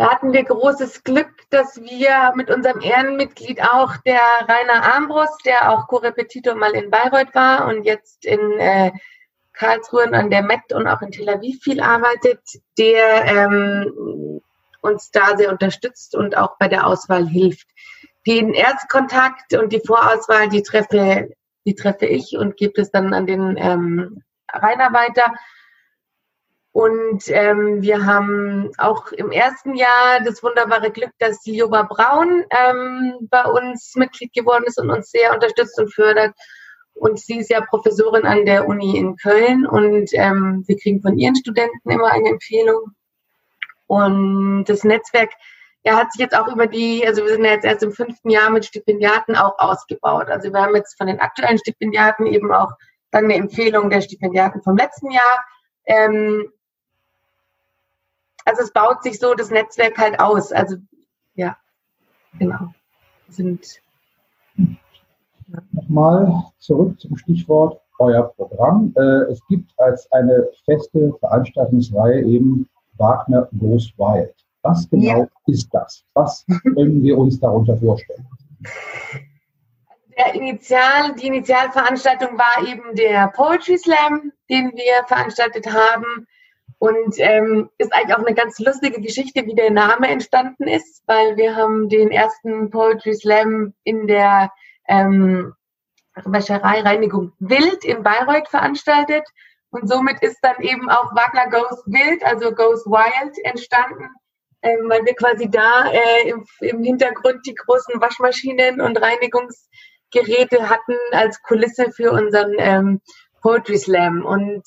Da 0.01 0.09
hatten 0.09 0.33
wir 0.33 0.43
großes 0.43 1.03
Glück, 1.03 1.29
dass 1.51 1.79
wir 1.79 2.33
mit 2.35 2.49
unserem 2.49 2.81
Ehrenmitglied 2.81 3.61
auch 3.61 3.97
der 3.97 4.19
Rainer 4.47 4.95
Armbrust, 4.95 5.45
der 5.45 5.71
auch 5.71 5.85
Co-Repetitor 5.85 6.55
mal 6.55 6.71
in 6.71 6.89
Bayreuth 6.89 7.35
war 7.35 7.67
und 7.67 7.83
jetzt 7.83 8.25
in 8.25 8.39
äh, 8.57 8.91
Karlsruhe 9.53 10.05
und 10.07 10.15
an 10.15 10.31
der 10.31 10.41
Met 10.41 10.73
und 10.73 10.87
auch 10.87 11.03
in 11.03 11.11
Tel 11.11 11.29
Aviv 11.29 11.61
viel 11.61 11.81
arbeitet, 11.81 12.39
der 12.79 13.25
ähm, 13.25 14.41
uns 14.81 15.11
da 15.11 15.37
sehr 15.37 15.51
unterstützt 15.51 16.15
und 16.15 16.35
auch 16.35 16.57
bei 16.57 16.67
der 16.67 16.87
Auswahl 16.87 17.27
hilft. 17.27 17.67
Den 18.25 18.55
Erstkontakt 18.55 19.53
und 19.53 19.71
die 19.71 19.83
Vorauswahl, 19.85 20.49
die 20.49 20.63
treffe, 20.63 21.29
die 21.67 21.75
treffe 21.75 22.07
ich 22.07 22.35
und 22.35 22.57
gebe 22.57 22.81
es 22.81 22.89
dann 22.89 23.13
an 23.13 23.27
den 23.27 23.55
ähm, 23.55 24.23
Rainer 24.51 24.93
weiter. 24.93 25.31
Und 26.73 27.23
ähm, 27.27 27.81
wir 27.81 28.05
haben 28.05 28.71
auch 28.77 29.11
im 29.11 29.31
ersten 29.31 29.75
Jahr 29.75 30.21
das 30.23 30.41
wunderbare 30.41 30.89
Glück, 30.91 31.11
dass 31.19 31.45
Joba 31.45 31.83
Braun 31.83 32.45
ähm, 32.49 33.27
bei 33.29 33.43
uns 33.43 33.93
Mitglied 33.95 34.33
geworden 34.33 34.63
ist 34.65 34.79
und 34.79 34.89
uns 34.89 35.11
sehr 35.11 35.33
unterstützt 35.33 35.77
und 35.79 35.93
fördert. 35.93 36.33
Und 36.93 37.19
sie 37.19 37.39
ist 37.39 37.49
ja 37.49 37.61
Professorin 37.61 38.25
an 38.25 38.45
der 38.45 38.67
Uni 38.67 38.97
in 38.97 39.17
Köln 39.17 39.65
und 39.65 40.11
ähm, 40.13 40.63
wir 40.65 40.77
kriegen 40.77 41.01
von 41.01 41.17
ihren 41.17 41.35
Studenten 41.35 41.89
immer 41.89 42.11
eine 42.11 42.29
Empfehlung. 42.29 42.91
Und 43.87 44.65
das 44.65 44.85
Netzwerk 44.85 45.31
ja, 45.83 45.97
hat 45.97 46.13
sich 46.13 46.21
jetzt 46.21 46.37
auch 46.37 46.47
über 46.47 46.67
die, 46.67 47.05
also 47.05 47.23
wir 47.23 47.33
sind 47.33 47.43
ja 47.43 47.51
jetzt 47.51 47.65
erst 47.65 47.83
im 47.83 47.91
fünften 47.91 48.29
Jahr 48.29 48.49
mit 48.49 48.65
Stipendiaten 48.65 49.35
auch 49.35 49.57
ausgebaut. 49.57 50.29
Also 50.29 50.53
wir 50.53 50.61
haben 50.61 50.75
jetzt 50.75 50.97
von 50.97 51.07
den 51.07 51.19
aktuellen 51.19 51.57
Stipendiaten 51.57 52.27
eben 52.27 52.53
auch 52.53 52.71
dann 53.09 53.25
eine 53.25 53.35
Empfehlung 53.35 53.89
der 53.89 54.01
Stipendiaten 54.01 54.61
vom 54.61 54.77
letzten 54.77 55.11
Jahr. 55.11 55.45
Ähm, 55.85 56.51
also 58.45 58.61
es 58.63 58.71
baut 58.71 59.03
sich 59.03 59.19
so 59.19 59.33
das 59.33 59.49
Netzwerk 59.49 59.97
halt 59.97 60.19
aus. 60.19 60.51
Also 60.51 60.77
ja, 61.35 61.57
genau. 62.37 62.73
Sind 63.29 63.81
Nochmal 65.71 66.43
zurück 66.59 66.99
zum 66.99 67.17
Stichwort 67.17 67.81
euer 67.99 68.23
Programm. 68.35 68.93
Äh, 68.95 69.31
es 69.31 69.45
gibt 69.47 69.71
als 69.77 70.09
eine 70.11 70.47
feste 70.65 71.13
Veranstaltungsreihe 71.19 72.21
eben 72.23 72.69
Wagner 72.97 73.49
Goes 73.59 73.91
Wild. 73.97 74.33
Was 74.63 74.89
genau 74.89 75.21
ja. 75.21 75.27
ist 75.47 75.69
das? 75.73 76.03
Was 76.13 76.45
können 76.61 77.01
wir 77.01 77.17
uns 77.17 77.39
darunter 77.39 77.75
vorstellen? 77.77 78.27
Der 80.17 80.35
Initial, 80.35 81.15
die 81.15 81.27
Initialveranstaltung 81.27 82.37
war 82.37 82.67
eben 82.67 82.95
der 82.95 83.29
Poetry 83.29 83.77
Slam, 83.77 84.31
den 84.49 84.71
wir 84.73 85.03
veranstaltet 85.07 85.65
haben. 85.67 86.27
Und 86.81 87.13
ähm, 87.19 87.69
ist 87.77 87.93
eigentlich 87.93 88.15
auch 88.15 88.25
eine 88.25 88.33
ganz 88.33 88.57
lustige 88.57 89.01
Geschichte, 89.01 89.45
wie 89.45 89.53
der 89.53 89.69
Name 89.69 90.07
entstanden 90.07 90.67
ist, 90.67 91.03
weil 91.05 91.37
wir 91.37 91.55
haben 91.55 91.89
den 91.89 92.09
ersten 92.09 92.71
Poetry 92.71 93.13
Slam 93.13 93.75
in 93.83 94.07
der 94.07 94.51
ähm, 94.87 95.53
Wäscherei 96.25 96.81
Reinigung 96.81 97.33
Wild 97.37 97.85
in 97.85 98.01
Bayreuth 98.01 98.47
veranstaltet. 98.47 99.23
Und 99.69 99.87
somit 99.87 100.23
ist 100.23 100.39
dann 100.41 100.59
eben 100.61 100.89
auch 100.89 101.13
Wagner 101.13 101.51
Goes 101.51 101.83
Wild, 101.85 102.25
also 102.25 102.51
Goes 102.51 102.83
Wild 102.87 103.37
entstanden, 103.43 104.09
ähm, 104.63 104.89
weil 104.89 105.05
wir 105.05 105.13
quasi 105.13 105.51
da 105.51 105.85
äh, 105.91 106.29
im, 106.29 106.47
im 106.61 106.81
Hintergrund 106.81 107.45
die 107.45 107.53
großen 107.53 108.01
Waschmaschinen 108.01 108.81
und 108.81 108.99
Reinigungsgeräte 108.99 110.67
hatten 110.67 110.97
als 111.11 111.39
Kulisse 111.43 111.91
für 111.91 112.11
unseren 112.11 112.55
ähm, 112.57 113.01
Poetry 113.43 113.77
Slam. 113.77 114.25
Und 114.25 114.63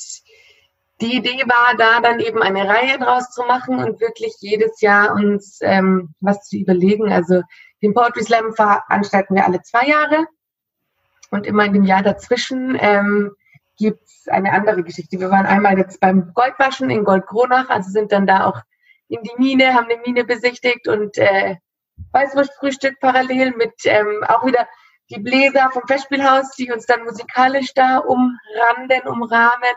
die 1.04 1.16
Idee 1.16 1.44
war 1.46 1.76
da 1.76 2.00
dann 2.00 2.18
eben 2.18 2.42
eine 2.42 2.66
Reihe 2.66 2.98
draus 2.98 3.30
zu 3.30 3.42
machen 3.42 3.78
und 3.78 4.00
wirklich 4.00 4.34
jedes 4.40 4.80
Jahr 4.80 5.12
uns 5.12 5.58
ähm, 5.60 6.14
was 6.20 6.48
zu 6.48 6.56
überlegen. 6.56 7.12
Also 7.12 7.42
den 7.82 7.92
Poetry 7.92 8.22
Slam 8.22 8.54
veranstalten 8.54 9.34
wir 9.34 9.44
alle 9.44 9.60
zwei 9.60 9.86
Jahre 9.86 10.26
und 11.30 11.46
immer 11.46 11.66
in 11.66 11.74
dem 11.74 11.84
Jahr 11.84 12.02
dazwischen 12.02 12.78
ähm, 12.80 13.32
gibt 13.76 14.02
es 14.04 14.28
eine 14.28 14.52
andere 14.52 14.82
Geschichte. 14.82 15.20
Wir 15.20 15.30
waren 15.30 15.44
einmal 15.44 15.76
jetzt 15.76 16.00
beim 16.00 16.32
Goldwaschen 16.32 16.88
in 16.88 17.04
Goldkronach, 17.04 17.68
also 17.68 17.90
sind 17.90 18.10
dann 18.10 18.26
da 18.26 18.46
auch 18.46 18.60
in 19.08 19.22
die 19.22 19.34
Mine, 19.36 19.74
haben 19.74 19.88
eine 19.90 20.00
Mine 20.06 20.24
besichtigt 20.24 20.88
und 20.88 21.18
äh, 21.18 21.56
Weißwurstfrühstück 22.12 22.98
parallel 23.00 23.54
mit 23.56 23.74
ähm, 23.84 24.24
auch 24.26 24.46
wieder 24.46 24.66
die 25.10 25.20
Bläser 25.20 25.68
vom 25.70 25.82
Festspielhaus, 25.86 26.52
die 26.52 26.72
uns 26.72 26.86
dann 26.86 27.04
musikalisch 27.04 27.74
da 27.74 27.98
umranden, 27.98 29.06
umrahmen. 29.06 29.74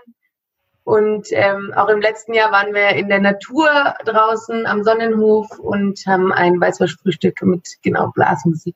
Und 0.87 1.27
ähm, 1.31 1.73
auch 1.75 1.89
im 1.89 1.99
letzten 1.99 2.33
Jahr 2.33 2.49
waren 2.53 2.73
wir 2.73 2.91
in 2.91 3.09
der 3.09 3.19
Natur 3.19 3.67
draußen 4.05 4.65
am 4.65 4.85
Sonnenhof 4.85 5.59
und 5.59 5.99
haben 6.07 6.31
ein 6.31 6.61
Weißwurstfrühstück 6.61 7.41
mit 7.41 7.67
genau 7.81 8.09
Blasmusik 8.15 8.73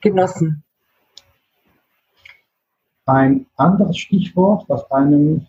genossen. 0.00 0.64
Ein 3.04 3.44
anderes 3.56 3.98
Stichwort, 3.98 4.64
was 4.68 4.90
einem 4.90 5.46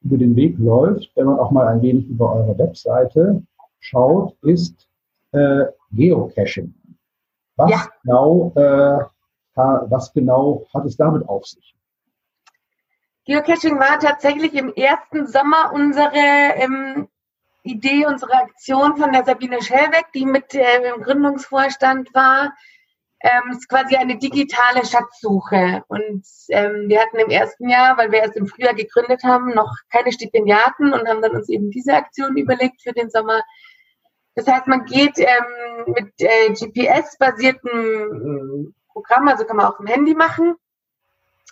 über 0.00 0.16
den 0.16 0.34
Weg 0.36 0.58
läuft, 0.58 1.14
wenn 1.16 1.26
man 1.26 1.38
auch 1.38 1.50
mal 1.50 1.68
ein 1.68 1.82
wenig 1.82 2.08
über 2.08 2.32
eure 2.36 2.56
Webseite 2.56 3.42
schaut, 3.78 4.34
ist 4.40 4.88
äh, 5.32 5.66
Geocaching. 5.92 6.72
Was, 7.56 7.70
ja. 7.70 7.88
genau, 8.02 8.52
äh, 8.54 9.04
was 9.54 10.14
genau 10.14 10.64
hat 10.72 10.86
es 10.86 10.96
damit 10.96 11.28
auf 11.28 11.44
sich? 11.44 11.74
Geocaching 13.30 13.78
war 13.78 13.98
tatsächlich 14.00 14.54
im 14.54 14.74
ersten 14.74 15.28
Sommer 15.28 15.70
unsere 15.72 16.16
ähm, 16.16 17.06
Idee, 17.62 18.06
unsere 18.06 18.32
Aktion 18.32 18.96
von 18.96 19.12
der 19.12 19.24
Sabine 19.24 19.62
Schellbeck, 19.62 20.06
die 20.12 20.26
mit 20.26 20.52
äh, 20.52 20.90
im 20.92 21.00
Gründungsvorstand 21.00 22.12
war. 22.12 22.52
Ähm, 23.20 23.52
ist 23.52 23.68
quasi 23.68 23.94
eine 23.94 24.18
digitale 24.18 24.84
Schatzsuche. 24.84 25.84
Und 25.86 26.26
ähm, 26.48 26.88
wir 26.88 27.00
hatten 27.00 27.18
im 27.18 27.30
ersten 27.30 27.68
Jahr, 27.68 27.96
weil 27.96 28.10
wir 28.10 28.18
erst 28.18 28.34
im 28.34 28.48
Frühjahr 28.48 28.74
gegründet 28.74 29.22
haben, 29.22 29.54
noch 29.54 29.76
keine 29.92 30.10
Stipendiaten 30.10 30.92
und 30.92 31.06
haben 31.06 31.22
dann 31.22 31.36
uns 31.36 31.48
eben 31.48 31.70
diese 31.70 31.94
Aktion 31.94 32.36
überlegt 32.36 32.82
für 32.82 32.92
den 32.92 33.10
Sommer. 33.10 33.42
Das 34.34 34.48
heißt, 34.48 34.66
man 34.66 34.86
geht 34.86 35.18
ähm, 35.18 35.84
mit 35.86 36.14
äh, 36.18 36.52
GPS-basierten 36.52 38.74
Programm, 38.88 39.28
also 39.28 39.44
kann 39.44 39.56
man 39.56 39.66
auch 39.66 39.78
im 39.78 39.86
Handy 39.86 40.16
machen, 40.16 40.56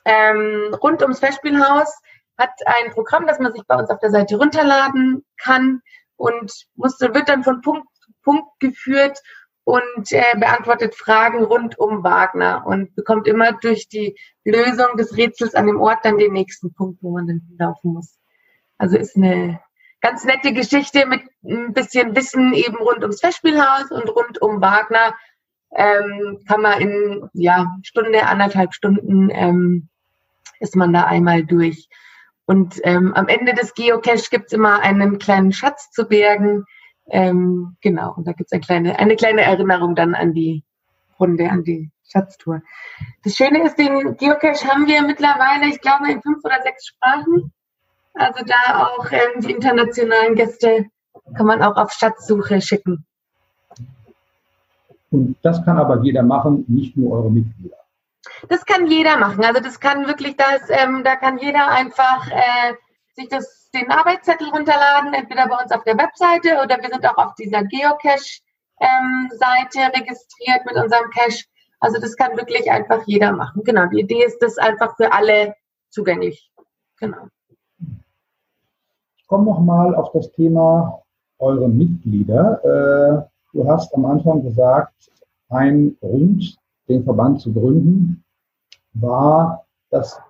ähm, 0.04 0.74
rund 0.82 1.02
ums 1.02 1.20
Festspielhaus 1.20 1.92
hat 2.38 2.50
ein 2.66 2.92
Programm, 2.92 3.26
das 3.26 3.38
man 3.38 3.52
sich 3.52 3.64
bei 3.66 3.76
uns 3.76 3.90
auf 3.90 3.98
der 3.98 4.10
Seite 4.10 4.36
runterladen 4.36 5.24
kann 5.42 5.80
und 6.16 6.52
muss, 6.76 7.00
wird 7.00 7.28
dann 7.28 7.44
von 7.44 7.60
Punkt 7.62 7.88
zu 7.96 8.12
Punkt 8.22 8.60
geführt 8.60 9.18
und 9.64 10.12
äh, 10.12 10.34
beantwortet 10.38 10.94
Fragen 10.94 11.44
rund 11.44 11.78
um 11.78 12.02
Wagner 12.02 12.64
und 12.66 12.94
bekommt 12.94 13.28
immer 13.28 13.52
durch 13.52 13.88
die 13.88 14.16
Lösung 14.44 14.96
des 14.96 15.16
Rätsels 15.16 15.54
an 15.54 15.66
dem 15.66 15.80
Ort 15.80 16.04
dann 16.04 16.16
den 16.16 16.32
nächsten 16.32 16.72
Punkt, 16.72 17.02
wo 17.02 17.10
man 17.10 17.26
dann 17.26 17.42
laufen 17.58 17.92
muss. 17.92 18.18
Also 18.78 18.96
ist 18.96 19.16
eine 19.16 19.60
ganz 20.00 20.24
nette 20.24 20.52
Geschichte 20.52 21.06
mit 21.06 21.22
ein 21.44 21.72
bisschen 21.72 22.16
Wissen 22.16 22.54
eben 22.54 22.76
rund 22.76 23.02
ums 23.02 23.20
Festspielhaus 23.20 23.90
und 23.90 24.08
rund 24.08 24.40
um 24.40 24.60
Wagner. 24.60 25.14
Ähm, 25.74 26.40
kann 26.48 26.62
man 26.62 26.80
in 26.80 27.30
ja 27.34 27.76
Stunde, 27.82 28.26
anderthalb 28.26 28.74
Stunden 28.74 29.30
ähm, 29.30 29.88
ist 30.60 30.76
man 30.76 30.92
da 30.92 31.04
einmal 31.04 31.44
durch. 31.44 31.88
Und 32.46 32.80
ähm, 32.84 33.12
am 33.14 33.28
Ende 33.28 33.52
des 33.52 33.74
Geocache 33.74 34.30
gibt 34.30 34.46
es 34.46 34.52
immer 34.52 34.80
einen 34.80 35.18
kleinen 35.18 35.52
Schatz 35.52 35.90
zu 35.90 36.06
bergen. 36.06 36.64
Ähm, 37.10 37.76
genau, 37.82 38.14
und 38.16 38.26
da 38.26 38.32
gibt 38.32 38.48
es 38.50 38.52
eine 38.52 38.62
kleine, 38.62 38.98
eine 38.98 39.16
kleine 39.16 39.42
Erinnerung 39.42 39.94
dann 39.94 40.14
an 40.14 40.32
die 40.32 40.64
Runde, 41.20 41.50
an 41.50 41.64
die 41.64 41.90
Schatztour. 42.10 42.62
Das 43.22 43.34
Schöne 43.34 43.64
ist, 43.64 43.78
den 43.78 44.16
Geocache 44.16 44.66
haben 44.66 44.86
wir 44.86 45.02
mittlerweile, 45.02 45.68
ich 45.68 45.80
glaube, 45.80 46.10
in 46.10 46.22
fünf 46.22 46.42
oder 46.44 46.62
sechs 46.62 46.86
Sprachen. 46.86 47.52
Also 48.14 48.44
da 48.44 48.86
auch 48.86 49.12
ähm, 49.12 49.42
die 49.42 49.52
internationalen 49.52 50.34
Gäste 50.34 50.86
kann 51.36 51.46
man 51.46 51.62
auch 51.62 51.76
auf 51.76 51.92
Schatzsuche 51.92 52.60
schicken. 52.60 53.04
Und 55.10 55.36
das 55.42 55.64
kann 55.64 55.78
aber 55.78 56.02
jeder 56.02 56.22
machen, 56.22 56.64
nicht 56.68 56.96
nur 56.96 57.12
eure 57.12 57.30
Mitglieder. 57.30 57.76
Das 58.48 58.64
kann 58.64 58.86
jeder 58.86 59.16
machen. 59.16 59.44
Also 59.44 59.60
das 59.60 59.80
kann 59.80 60.06
wirklich 60.06 60.36
das, 60.36 60.68
ähm, 60.68 61.02
da 61.04 61.16
kann 61.16 61.38
jeder 61.38 61.68
einfach 61.68 62.30
äh, 62.30 62.74
sich 63.14 63.28
das, 63.28 63.70
den 63.74 63.90
Arbeitszettel 63.90 64.48
runterladen, 64.48 65.14
entweder 65.14 65.48
bei 65.48 65.62
uns 65.62 65.72
auf 65.72 65.84
der 65.84 65.98
Webseite 65.98 66.62
oder 66.62 66.78
wir 66.80 66.90
sind 66.90 67.06
auch 67.06 67.16
auf 67.16 67.34
dieser 67.34 67.64
Geocache-Seite 67.64 68.40
ähm, 68.80 69.90
registriert 69.94 70.64
mit 70.66 70.76
unserem 70.76 71.10
Cache. 71.10 71.44
Also 71.80 72.00
das 72.00 72.16
kann 72.16 72.36
wirklich 72.36 72.70
einfach 72.70 73.02
jeder 73.06 73.32
machen. 73.32 73.62
Genau. 73.64 73.86
Die 73.86 74.00
Idee 74.00 74.24
ist, 74.24 74.38
das 74.40 74.58
einfach 74.58 74.96
für 74.96 75.12
alle 75.12 75.54
zugänglich. 75.90 76.50
Genau. 76.98 77.28
Ich 79.16 79.26
komme 79.26 79.44
nochmal 79.44 79.94
auf 79.94 80.12
das 80.12 80.32
Thema 80.32 81.02
eure 81.38 81.68
Mitglieder. 81.68 82.60
Äh, 82.64 83.37
du 83.52 83.68
hast 83.68 83.94
am 83.94 84.04
Anfang 84.04 84.42
gesagt, 84.42 85.10
ein 85.48 85.96
Grund, 86.00 86.56
den 86.88 87.04
Verband 87.04 87.40
zu 87.40 87.52
gründen, 87.52 88.24
war, 88.92 89.66
dass 89.90 90.20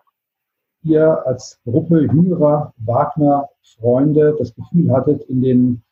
ihr 0.83 1.27
als 1.27 1.59
Gruppe 1.65 2.03
jüngerer 2.03 2.73
Wagner-Freunde 2.79 4.37
das 4.39 4.55
Gefühl 4.55 4.93
hattet, 4.93 5.25
in 5.25 5.43
den 5.43 5.83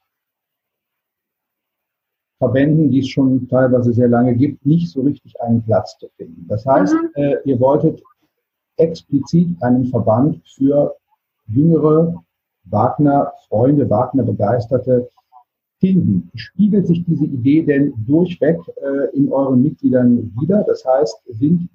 Verbänden, 2.39 2.91
die 2.91 3.01
es 3.01 3.09
schon 3.09 3.49
teilweise 3.49 3.93
sehr 3.93 4.09
lange 4.09 4.35
gibt, 4.37 4.65
nicht 4.67 4.91
so 4.91 5.01
richtig 5.03 5.41
einen 5.41 5.63
Platz 5.63 5.97
zu 5.99 6.09
finden. 6.17 6.47
Das 6.49 6.67
heißt, 6.67 6.95
mhm. 6.95 7.11
äh, 7.15 7.37
ihr 7.45 7.59
wolltet 7.59 8.03
explizit 8.77 9.63
einen 9.63 9.87
Verband 9.87 10.43
für 10.47 10.95
jüngere 11.47 12.23
Wagner-Freunde, 12.65 13.89
Wagner-Begeisterte 13.89 15.09
finden. 15.81 16.31
Spiegelt 16.35 16.87
sich 16.87 17.05
diese 17.05 17.25
Idee 17.25 17.63
denn 17.63 17.95
durchweg 18.07 18.59
äh, 18.77 19.17
in 19.17 19.33
euren 19.33 19.63
Mitgliedern 19.63 20.33
wieder? 20.41 20.65
Das 20.67 20.85
heißt, 20.85 21.23
sind 21.29 21.69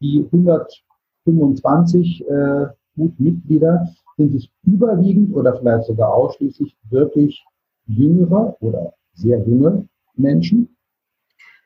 die 0.00 0.26
125 0.32 2.26
äh, 2.28 2.66
gut 2.96 3.18
Mitglieder, 3.18 3.88
sind 4.16 4.34
es 4.34 4.48
überwiegend 4.64 5.34
oder 5.34 5.56
vielleicht 5.56 5.84
sogar 5.84 6.12
ausschließlich 6.12 6.76
wirklich 6.90 7.44
jüngere 7.86 8.56
oder 8.60 8.94
sehr 9.14 9.38
junge 9.38 9.88
Menschen? 10.14 10.76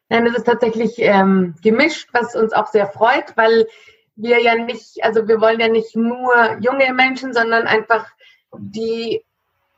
Nein, 0.09 0.27
es 0.27 0.37
ist 0.37 0.47
tatsächlich 0.47 0.95
ähm, 0.99 1.55
gemischt, 1.63 2.09
was 2.13 2.35
uns 2.35 2.53
auch 2.53 2.69
sehr 2.69 2.87
freut, 2.87 3.37
weil 3.37 3.67
wir 4.17 4.41
ja 4.43 4.55
nicht, 4.55 5.03
also 5.03 5.29
wir 5.29 5.41
wollen 5.41 5.61
ja 5.61 5.69
nicht 5.69 5.95
nur 5.95 6.59
junge 6.61 6.93
Menschen, 6.95 7.33
sondern 7.35 7.67
einfach 7.67 8.07
die, 8.57 9.23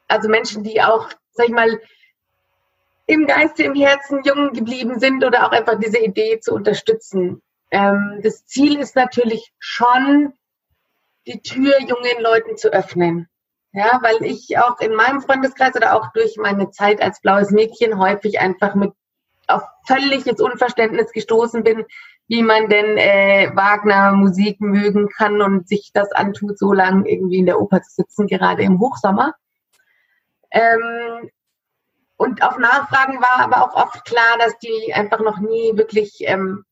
also 0.08 0.28
Menschen, 0.28 0.62
die 0.62 0.80
auch, 0.80 1.08
sag 1.32 1.48
ich 1.48 1.54
mal, 1.54 1.80
im 3.10 3.26
Geiste, 3.26 3.64
im 3.64 3.74
Herzen 3.74 4.22
jung 4.22 4.52
geblieben 4.52 5.00
sind 5.00 5.24
oder 5.24 5.46
auch 5.46 5.50
einfach 5.50 5.78
diese 5.78 5.98
Idee 5.98 6.38
zu 6.40 6.54
unterstützen. 6.54 7.42
Ähm, 7.72 8.20
das 8.22 8.46
Ziel 8.46 8.78
ist 8.78 8.94
natürlich 8.94 9.52
schon, 9.58 10.32
die 11.26 11.42
Tür 11.42 11.80
jungen 11.80 12.20
Leuten 12.20 12.56
zu 12.56 12.72
öffnen. 12.72 13.28
Ja, 13.72 14.00
weil 14.02 14.24
ich 14.24 14.58
auch 14.58 14.80
in 14.80 14.94
meinem 14.94 15.20
Freundeskreis 15.20 15.76
oder 15.76 15.94
auch 15.94 16.12
durch 16.12 16.36
meine 16.36 16.70
Zeit 16.70 17.00
als 17.00 17.20
blaues 17.20 17.50
Mädchen 17.50 17.98
häufig 17.98 18.40
einfach 18.40 18.74
mit 18.74 18.92
auf 19.46 19.62
völliges 19.86 20.40
Unverständnis 20.40 21.12
gestoßen 21.12 21.62
bin, 21.62 21.84
wie 22.28 22.42
man 22.42 22.68
denn 22.68 22.96
äh, 22.96 23.50
Wagner 23.54 24.12
Musik 24.12 24.60
mögen 24.60 25.08
kann 25.08 25.42
und 25.42 25.68
sich 25.68 25.90
das 25.92 26.12
antut, 26.12 26.58
so 26.58 26.72
lange 26.72 27.08
irgendwie 27.08 27.38
in 27.38 27.46
der 27.46 27.60
Oper 27.60 27.82
zu 27.82 27.90
sitzen, 28.02 28.28
gerade 28.28 28.62
im 28.62 28.80
Hochsommer. 28.80 29.34
Ähm, 30.52 31.30
und 32.20 32.42
auf 32.42 32.58
Nachfragen 32.58 33.18
war 33.18 33.38
aber 33.38 33.62
auch 33.62 33.74
oft 33.74 34.04
klar, 34.04 34.36
dass 34.38 34.58
die 34.58 34.92
einfach 34.92 35.20
noch 35.20 35.38
nie 35.38 35.74
wirklich 35.78 36.16
ähm, 36.20 36.66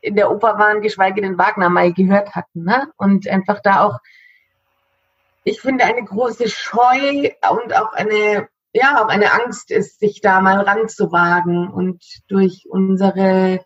in 0.00 0.16
der 0.16 0.30
Oper 0.30 0.58
waren, 0.58 0.80
geschweige 0.80 1.20
denn 1.20 1.36
Wagner 1.36 1.68
mal 1.68 1.92
gehört 1.92 2.34
hatten. 2.34 2.64
Ne? 2.64 2.90
Und 2.96 3.28
einfach 3.28 3.60
da 3.60 3.84
auch, 3.84 3.98
ich 5.44 5.60
finde, 5.60 5.84
eine 5.84 6.02
große 6.02 6.48
Scheu 6.48 7.28
und 7.50 7.76
auch 7.76 7.92
eine 7.92 8.48
ja 8.72 9.04
auch 9.04 9.08
eine 9.08 9.34
Angst 9.34 9.70
ist, 9.70 10.00
sich 10.00 10.22
da 10.22 10.40
mal 10.40 10.60
ranzuwagen. 10.60 11.70
Und 11.70 12.02
durch 12.28 12.64
unsere, 12.66 13.60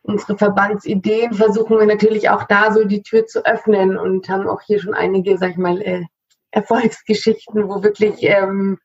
unsere 0.00 0.38
Verbandsideen 0.38 1.34
versuchen 1.34 1.78
wir 1.78 1.86
natürlich 1.86 2.30
auch 2.30 2.44
da 2.44 2.72
so 2.72 2.86
die 2.86 3.02
Tür 3.02 3.26
zu 3.26 3.44
öffnen 3.44 3.98
und 3.98 4.30
haben 4.30 4.48
auch 4.48 4.62
hier 4.62 4.80
schon 4.80 4.94
einige, 4.94 5.36
sag 5.36 5.50
ich 5.50 5.58
mal, 5.58 5.82
äh, 5.82 6.04
Erfolgsgeschichten, 6.50 7.68
wo 7.68 7.82
wirklich 7.82 8.22
ähm, 8.22 8.78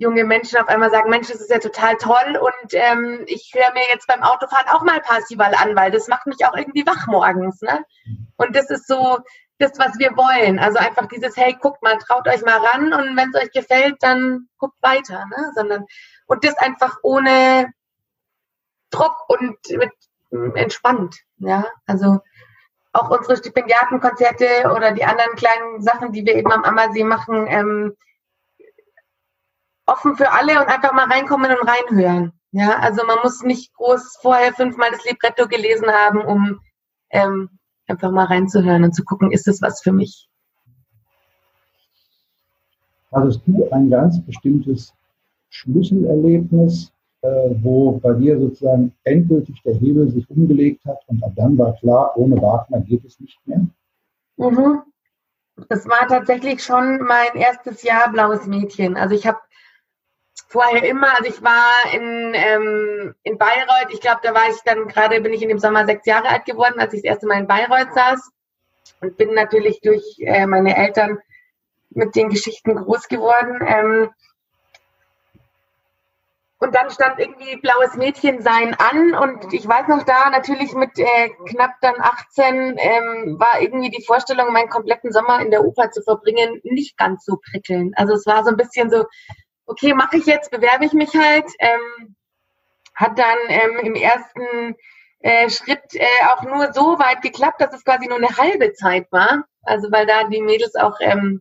junge 0.00 0.24
Menschen 0.24 0.58
auf 0.58 0.68
einmal 0.68 0.90
sagen, 0.90 1.10
Mensch, 1.10 1.28
das 1.28 1.40
ist 1.40 1.50
ja 1.50 1.58
total 1.58 1.94
toll 1.96 2.40
und 2.40 2.72
ähm, 2.72 3.22
ich 3.26 3.52
höre 3.54 3.72
mir 3.74 3.86
jetzt 3.90 4.06
beim 4.06 4.22
Autofahren 4.22 4.68
auch 4.68 4.82
mal 4.82 5.00
Passival 5.00 5.54
an, 5.54 5.76
weil 5.76 5.90
das 5.90 6.08
macht 6.08 6.26
mich 6.26 6.44
auch 6.46 6.56
irgendwie 6.56 6.86
wach 6.86 7.06
morgens. 7.06 7.60
Ne? 7.60 7.84
Und 8.36 8.56
das 8.56 8.70
ist 8.70 8.88
so, 8.88 9.18
das, 9.60 9.72
was 9.78 9.98
wir 9.98 10.16
wollen. 10.16 10.58
Also 10.58 10.78
einfach 10.78 11.06
dieses, 11.06 11.36
hey, 11.36 11.54
guckt 11.60 11.82
mal, 11.82 11.98
traut 11.98 12.26
euch 12.26 12.42
mal 12.42 12.58
ran 12.58 12.94
und 12.94 13.16
wenn 13.16 13.28
es 13.28 13.42
euch 13.42 13.52
gefällt, 13.52 13.96
dann 14.00 14.48
guckt 14.56 14.76
weiter. 14.80 15.26
Ne? 15.26 15.52
Sondern, 15.54 15.84
und 16.26 16.44
das 16.44 16.56
einfach 16.56 16.96
ohne 17.02 17.70
Druck 18.88 19.28
und 19.28 19.58
mit, 19.70 20.56
entspannt. 20.56 21.16
Ja, 21.38 21.66
also 21.86 22.20
auch 22.92 23.10
unsere 23.10 23.36
Stipendiatenkonzerte 23.36 24.70
oder 24.74 24.92
die 24.92 25.04
anderen 25.04 25.36
kleinen 25.36 25.82
Sachen, 25.82 26.12
die 26.12 26.24
wir 26.24 26.36
eben 26.36 26.50
am 26.50 26.64
Ammersee 26.64 27.04
machen, 27.04 27.46
ähm, 27.48 27.96
offen 29.90 30.16
für 30.16 30.32
alle 30.32 30.60
und 30.60 30.68
einfach 30.68 30.92
mal 30.92 31.06
reinkommen 31.06 31.50
und 31.50 31.68
reinhören. 31.68 32.32
Ja, 32.52 32.78
also 32.78 33.04
man 33.06 33.18
muss 33.22 33.42
nicht 33.42 33.72
groß 33.74 34.18
vorher 34.20 34.52
fünfmal 34.52 34.90
das 34.90 35.04
Libretto 35.04 35.46
gelesen 35.46 35.88
haben, 35.88 36.20
um 36.20 36.60
ähm, 37.10 37.48
einfach 37.86 38.10
mal 38.10 38.24
reinzuhören 38.24 38.84
und 38.84 38.94
zu 38.94 39.04
gucken, 39.04 39.30
ist 39.30 39.46
das 39.46 39.62
was 39.62 39.82
für 39.82 39.92
mich? 39.92 40.28
Hattest 43.12 43.42
du 43.46 43.68
ein 43.70 43.90
ganz 43.90 44.20
bestimmtes 44.24 44.94
Schlüsselerlebnis, 45.50 46.92
äh, 47.22 47.50
wo 47.62 47.98
bei 47.98 48.14
dir 48.14 48.38
sozusagen 48.38 48.92
endgültig 49.04 49.60
der 49.62 49.74
Hebel 49.74 50.08
sich 50.10 50.28
umgelegt 50.30 50.84
hat 50.86 50.98
und 51.08 51.22
ab 51.22 51.32
dann 51.36 51.58
war 51.58 51.74
klar, 51.74 52.16
ohne 52.16 52.40
Wagner 52.40 52.80
geht 52.80 53.04
es 53.04 53.18
nicht 53.20 53.38
mehr? 53.46 53.66
Mhm. 54.36 54.82
Das 55.68 55.86
war 55.86 56.06
tatsächlich 56.08 56.62
schon 56.62 57.02
mein 57.02 57.34
erstes 57.34 57.82
Jahr 57.82 58.10
Blaues 58.10 58.46
Mädchen. 58.46 58.96
Also 58.96 59.14
ich 59.14 59.26
habe 59.26 59.38
vorher 60.50 60.82
immer, 60.82 61.16
also 61.16 61.30
ich 61.30 61.42
war 61.42 61.94
in, 61.94 62.32
ähm, 62.34 63.14
in 63.22 63.38
Bayreuth, 63.38 63.92
ich 63.92 64.00
glaube, 64.00 64.20
da 64.24 64.34
war 64.34 64.48
ich 64.50 64.60
dann 64.64 64.88
gerade, 64.88 65.20
bin 65.20 65.32
ich 65.32 65.42
in 65.42 65.48
dem 65.48 65.60
Sommer 65.60 65.86
sechs 65.86 66.04
Jahre 66.06 66.28
alt 66.28 66.44
geworden, 66.44 66.80
als 66.80 66.92
ich 66.92 67.02
das 67.02 67.10
erste 67.12 67.28
Mal 67.28 67.38
in 67.38 67.46
Bayreuth 67.46 67.94
saß 67.94 68.30
und 69.00 69.16
bin 69.16 69.32
natürlich 69.32 69.80
durch 69.80 70.02
äh, 70.18 70.46
meine 70.46 70.76
Eltern 70.76 71.20
mit 71.90 72.16
den 72.16 72.30
Geschichten 72.30 72.74
groß 72.74 73.06
geworden. 73.06 73.60
Ähm, 73.64 74.10
und 76.58 76.74
dann 76.74 76.90
stand 76.90 77.20
irgendwie 77.20 77.56
blaues 77.56 77.94
Mädchen 77.94 78.42
sein 78.42 78.74
an 78.74 79.14
und 79.14 79.54
ich 79.54 79.66
weiß 79.66 79.86
noch 79.86 80.02
da, 80.02 80.30
natürlich 80.30 80.74
mit 80.74 80.98
äh, 80.98 81.30
knapp 81.48 81.74
dann 81.80 81.94
18 81.96 82.76
ähm, 82.76 83.36
war 83.38 83.62
irgendwie 83.62 83.90
die 83.90 84.04
Vorstellung, 84.04 84.52
meinen 84.52 84.68
kompletten 84.68 85.12
Sommer 85.12 85.40
in 85.40 85.52
der 85.52 85.64
Oper 85.64 85.92
zu 85.92 86.02
verbringen, 86.02 86.60
nicht 86.64 86.98
ganz 86.98 87.24
so 87.24 87.38
prickelnd. 87.50 87.96
Also 87.96 88.14
es 88.14 88.26
war 88.26 88.42
so 88.42 88.50
ein 88.50 88.56
bisschen 88.56 88.90
so, 88.90 89.06
okay, 89.70 89.94
mache 89.94 90.16
ich 90.16 90.26
jetzt, 90.26 90.50
bewerbe 90.50 90.84
ich 90.84 90.92
mich 90.92 91.14
halt. 91.14 91.46
Ähm, 91.58 92.16
hat 92.94 93.18
dann 93.18 93.38
ähm, 93.48 93.78
im 93.82 93.94
ersten 93.94 94.76
äh, 95.20 95.48
Schritt 95.48 95.94
äh, 95.94 96.06
auch 96.28 96.42
nur 96.42 96.72
so 96.72 96.98
weit 96.98 97.22
geklappt, 97.22 97.60
dass 97.60 97.72
es 97.72 97.84
quasi 97.84 98.08
nur 98.08 98.18
eine 98.18 98.36
halbe 98.36 98.72
Zeit 98.72 99.10
war. 99.12 99.44
Also 99.62 99.90
weil 99.92 100.06
da 100.06 100.24
die 100.24 100.42
Mädels 100.42 100.74
auch 100.74 100.96
ähm, 101.00 101.40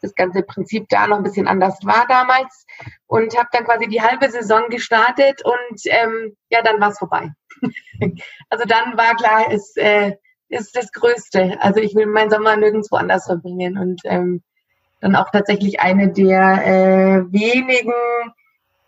das 0.00 0.14
ganze 0.14 0.42
Prinzip 0.42 0.88
da 0.88 1.06
noch 1.06 1.18
ein 1.18 1.22
bisschen 1.22 1.46
anders 1.46 1.78
war 1.84 2.06
damals 2.08 2.66
und 3.06 3.38
habe 3.38 3.48
dann 3.52 3.64
quasi 3.64 3.86
die 3.86 4.02
halbe 4.02 4.28
Saison 4.30 4.68
gestartet 4.68 5.42
und 5.44 5.80
ähm, 5.84 6.36
ja, 6.50 6.60
dann 6.62 6.80
war 6.80 6.90
es 6.90 6.98
vorbei. 6.98 7.30
also 8.50 8.64
dann 8.66 8.96
war 8.96 9.14
klar, 9.14 9.46
es 9.50 9.76
äh, 9.76 10.16
ist 10.48 10.76
das 10.76 10.90
Größte. 10.90 11.56
Also 11.60 11.80
ich 11.80 11.94
will 11.94 12.06
meinen 12.06 12.30
Sommer 12.30 12.56
nirgendwo 12.56 12.96
anders 12.96 13.26
verbringen 13.26 13.78
und 13.78 14.00
ähm, 14.04 14.42
dann 15.02 15.16
auch 15.16 15.30
tatsächlich 15.30 15.80
eine 15.80 16.12
der 16.12 16.64
äh, 16.64 17.32
wenigen, 17.32 17.92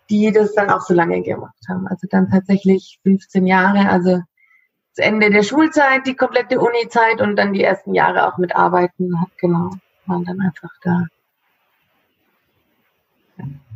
die 0.09 0.31
das 0.31 0.53
dann 0.53 0.69
auch 0.69 0.79
so 0.79 0.93
lange 0.93 1.21
gemacht 1.21 1.59
haben. 1.69 1.87
Also 1.87 2.07
dann 2.09 2.31
tatsächlich 2.31 2.99
15 3.03 3.45
Jahre, 3.45 3.89
also 3.89 4.21
das 4.95 5.05
Ende 5.05 5.29
der 5.29 5.43
Schulzeit, 5.43 6.07
die 6.07 6.15
komplette 6.15 6.59
Uni-Zeit 6.59 7.19
und 7.19 7.35
dann 7.35 7.51
die 7.51 7.63
ersten 7.63 7.93
Jahre 7.93 8.27
auch 8.27 8.37
mit 8.37 8.55
Arbeiten, 8.55 9.13
genau, 9.37 9.71
waren 10.05 10.23
dann 10.23 10.39
einfach 10.39 10.69
da. 10.83 11.03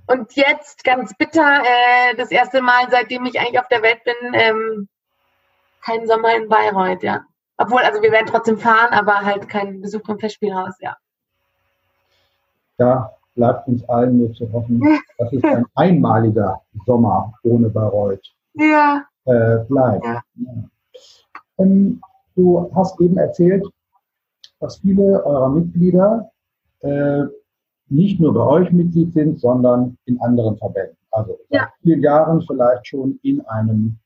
Und 0.07 0.33
jetzt 0.35 0.85
ganz 0.85 1.13
bitter, 1.17 1.61
äh, 1.61 2.15
das 2.15 2.31
erste 2.31 2.61
Mal, 2.61 2.89
seitdem 2.89 3.25
ich 3.25 3.37
eigentlich 3.37 3.59
auf 3.59 3.67
der 3.67 3.81
Welt 3.81 4.01
bin, 4.05 4.33
ähm, 4.33 4.87
kein 5.81 6.07
Sommer 6.07 6.35
in 6.35 6.47
Bayreuth, 6.47 7.03
ja. 7.03 7.25
Obwohl, 7.57 7.81
also 7.81 8.01
wir 8.01 8.13
werden 8.13 8.27
trotzdem 8.27 8.57
fahren, 8.57 8.93
aber 8.93 9.25
halt 9.25 9.49
kein 9.49 9.81
Besuch 9.81 10.07
im 10.07 10.19
Festspielhaus, 10.19 10.75
ja 10.79 10.95
da 12.79 13.11
bleibt 13.35 13.67
uns 13.67 13.87
allen 13.87 14.19
nur 14.19 14.33
zu 14.33 14.51
hoffen, 14.51 14.81
dass 15.17 15.31
es 15.31 15.43
ein 15.43 15.65
einmaliger 15.75 16.61
Sommer 16.85 17.33
ohne 17.43 17.69
Bayreuth 17.69 18.33
ja. 18.53 19.03
äh, 19.25 19.59
bleibt. 19.67 20.05
Ja. 20.05 20.21
Ja. 20.35 20.69
Ähm, 21.57 22.01
du 22.35 22.69
hast 22.75 22.99
eben 22.99 23.17
erzählt, 23.17 23.65
dass 24.59 24.77
viele 24.77 25.23
eurer 25.25 25.49
Mitglieder 25.49 26.31
äh, 26.81 27.23
nicht 27.87 28.19
nur 28.19 28.33
bei 28.33 28.41
euch 28.41 28.71
Mitglied 28.71 29.13
sind, 29.13 29.39
sondern 29.39 29.97
in 30.05 30.19
anderen 30.21 30.57
Verbänden. 30.57 30.97
Also 31.11 31.39
seit 31.49 31.69
vielen 31.81 32.01
Jahren 32.01 32.41
vielleicht 32.41 32.87
schon 32.87 33.19
in 33.23 33.41
einem 33.47 33.97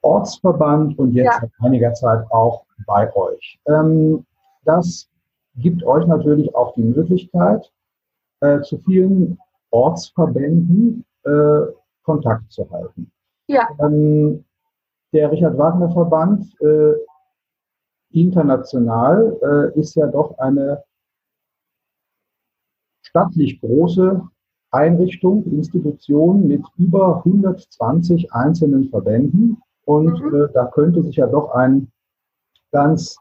Ortsverband 0.00 0.98
und 0.98 1.12
jetzt 1.12 1.40
seit 1.40 1.50
einiger 1.60 1.92
Zeit 1.94 2.24
auch 2.30 2.64
bei 2.86 3.14
euch. 3.14 3.58
Ähm, 3.66 4.24
das 4.64 5.08
gibt 5.56 5.84
euch 5.84 6.06
natürlich 6.06 6.54
auch 6.54 6.74
die 6.74 6.82
Möglichkeit, 6.82 7.70
äh, 8.44 8.62
zu 8.62 8.78
vielen 8.78 9.38
Ortsverbänden 9.70 11.04
äh, 11.24 11.60
Kontakt 12.02 12.52
zu 12.52 12.70
halten. 12.70 13.10
Ja. 13.48 13.68
Ähm, 13.80 14.44
der 15.12 15.30
Richard 15.30 15.56
Wagner 15.56 15.90
Verband 15.90 16.44
äh, 16.60 16.92
international 18.10 19.72
äh, 19.74 19.80
ist 19.80 19.94
ja 19.94 20.06
doch 20.06 20.36
eine 20.38 20.82
stattlich 23.02 23.60
große 23.60 24.20
Einrichtung, 24.70 25.44
Institution 25.44 26.46
mit 26.46 26.64
über 26.76 27.18
120 27.18 28.32
einzelnen 28.32 28.88
Verbänden. 28.90 29.58
Und 29.84 30.20
mhm. 30.20 30.34
äh, 30.34 30.48
da 30.52 30.66
könnte 30.66 31.02
sich 31.02 31.16
ja 31.16 31.26
doch 31.26 31.50
ein 31.50 31.90
ganz 32.72 33.16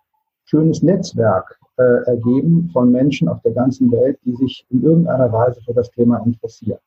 schönes 0.45 0.81
Netzwerk 0.81 1.59
äh, 1.77 2.05
ergeben 2.05 2.69
von 2.71 2.91
Menschen 2.91 3.27
auf 3.27 3.41
der 3.41 3.53
ganzen 3.53 3.91
Welt, 3.91 4.19
die 4.25 4.33
sich 4.33 4.65
in 4.69 4.83
irgendeiner 4.83 5.31
Weise 5.31 5.61
für 5.61 5.73
das 5.73 5.89
Thema 5.91 6.17
interessieren. 6.25 6.79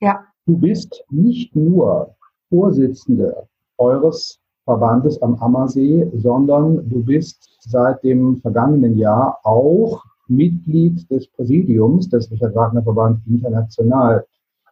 Ja. 0.00 0.24
Du 0.46 0.56
bist 0.56 1.04
nicht 1.10 1.54
nur 1.56 2.14
Vorsitzende 2.48 3.46
eures 3.78 4.38
Verbandes 4.64 5.20
am 5.22 5.34
Ammersee, 5.36 6.10
sondern 6.14 6.88
du 6.88 7.02
bist 7.04 7.56
seit 7.60 8.02
dem 8.02 8.36
vergangenen 8.38 8.96
Jahr 8.96 9.38
auch 9.44 10.02
Mitglied 10.28 11.08
des 11.10 11.28
Präsidiums 11.28 12.08
des 12.08 12.30
Richard 12.30 12.54
Wagner 12.54 12.82
Verband 12.82 13.20
International. 13.26 14.24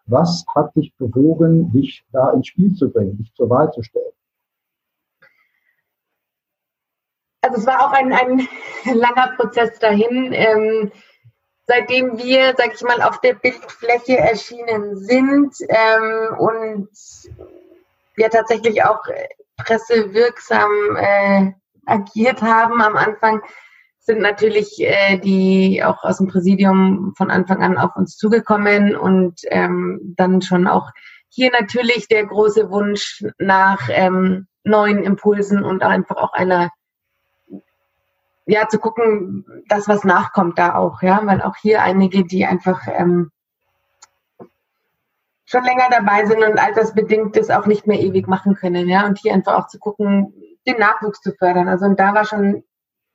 Was 0.06 0.44
hat 0.54 0.74
dich 0.76 0.94
bewogen, 0.96 1.70
dich 1.72 2.04
da 2.12 2.30
ins 2.30 2.48
Spiel 2.48 2.74
zu 2.74 2.90
bringen, 2.90 3.16
dich 3.18 3.32
zur 3.34 3.48
Wahl 3.50 3.70
zu 3.72 3.82
stellen? 3.82 4.13
Also 7.54 7.60
es 7.60 7.66
war 7.66 7.86
auch 7.86 7.92
ein, 7.92 8.12
ein 8.12 8.48
langer 8.94 9.34
Prozess 9.36 9.78
dahin. 9.78 10.32
Ähm, 10.32 10.92
seitdem 11.66 12.18
wir, 12.18 12.54
sag 12.56 12.74
ich 12.74 12.82
mal, 12.82 13.00
auf 13.00 13.20
der 13.20 13.34
Bildfläche 13.34 14.18
erschienen 14.18 14.96
sind 14.96 15.54
ähm, 15.68 16.36
und 16.36 16.88
wir 18.16 18.30
tatsächlich 18.30 18.84
auch 18.84 19.00
pressewirksam 19.56 20.70
äh, 20.96 21.52
agiert 21.86 22.42
haben 22.42 22.82
am 22.82 22.96
Anfang, 22.96 23.40
sind 24.00 24.20
natürlich 24.20 24.80
äh, 24.80 25.18
die 25.18 25.82
auch 25.84 26.02
aus 26.02 26.18
dem 26.18 26.26
Präsidium 26.26 27.14
von 27.16 27.30
Anfang 27.30 27.62
an 27.62 27.78
auf 27.78 27.94
uns 27.96 28.16
zugekommen 28.16 28.96
und 28.96 29.40
ähm, 29.44 30.14
dann 30.16 30.42
schon 30.42 30.66
auch 30.66 30.90
hier 31.28 31.50
natürlich 31.52 32.08
der 32.08 32.26
große 32.26 32.70
Wunsch 32.70 33.24
nach 33.38 33.88
ähm, 33.90 34.46
neuen 34.64 35.04
Impulsen 35.04 35.62
und 35.62 35.82
einfach 35.82 36.16
auch 36.16 36.32
einer 36.32 36.70
ja 38.46 38.68
zu 38.68 38.78
gucken, 38.78 39.44
dass 39.68 39.88
was 39.88 40.04
nachkommt 40.04 40.58
da 40.58 40.74
auch, 40.74 41.02
ja, 41.02 41.20
weil 41.24 41.42
auch 41.42 41.56
hier 41.56 41.82
einige, 41.82 42.24
die 42.24 42.44
einfach 42.44 42.82
ähm, 42.86 43.30
schon 45.46 45.64
länger 45.64 45.88
dabei 45.90 46.26
sind 46.26 46.42
und 46.42 46.58
altersbedingt 46.58 47.36
das 47.36 47.50
auch 47.50 47.66
nicht 47.66 47.86
mehr 47.86 48.00
ewig 48.00 48.26
machen 48.26 48.54
können, 48.54 48.88
ja, 48.88 49.06
und 49.06 49.18
hier 49.18 49.32
einfach 49.32 49.54
auch 49.54 49.68
zu 49.68 49.78
gucken, 49.78 50.34
den 50.66 50.78
Nachwuchs 50.78 51.20
zu 51.20 51.32
fördern. 51.32 51.68
Also 51.68 51.86
und 51.86 51.98
da 51.98 52.14
war 52.14 52.24
schon 52.24 52.64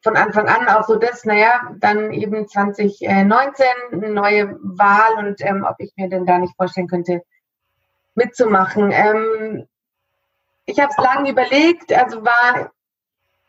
von 0.02 0.16
Anfang 0.16 0.48
an 0.48 0.68
auch 0.70 0.86
so 0.86 0.96
das, 0.96 1.26
naja, 1.26 1.72
dann 1.78 2.14
eben 2.14 2.48
2019 2.48 3.66
eine 3.92 4.10
neue 4.10 4.58
Wahl 4.62 5.26
und 5.26 5.42
ähm, 5.42 5.66
ob 5.68 5.76
ich 5.80 5.92
mir 5.98 6.10
denn 6.10 6.26
da 6.26 6.38
nicht 6.38 6.56
vorstellen 6.56 6.88
könnte, 6.88 7.22
mitzumachen. 8.16 8.92
Ähm, 8.92 9.68
ich 10.66 10.80
habe 10.80 10.92
es 10.96 11.04
lange 11.04 11.32
überlegt, 11.32 11.92
also 11.92 12.24
war, 12.24 12.72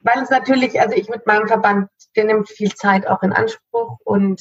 weil 0.01 0.23
es 0.23 0.31
natürlich, 0.31 0.81
also 0.81 0.95
ich 0.97 1.09
mit 1.09 1.27
meinem 1.27 1.49
Verband, 1.49 1.89
der 2.17 2.25
nimmt 2.25 2.49
viel 2.49 2.75
Zeit 2.75 3.07
auch 3.07 3.23
in 3.23 3.33
Anspruch 3.33 3.99
und 4.05 4.41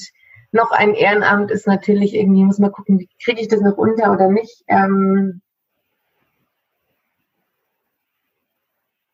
noch 0.52 0.72
ein 0.72 0.96
Ehrenamt 0.96 1.52
ist 1.52 1.68
natürlich 1.68 2.16
irgendwie, 2.16 2.44
muss 2.44 2.60
man 2.60 2.72
gucken, 2.72 3.00
wie 3.00 3.10
kriege 3.24 3.42
ich 3.42 3.48
das 3.48 3.62
noch 3.62 3.78
unter 3.78 4.12
oder 4.12 4.30
nicht. 4.30 4.64
Ähm, 4.68 5.42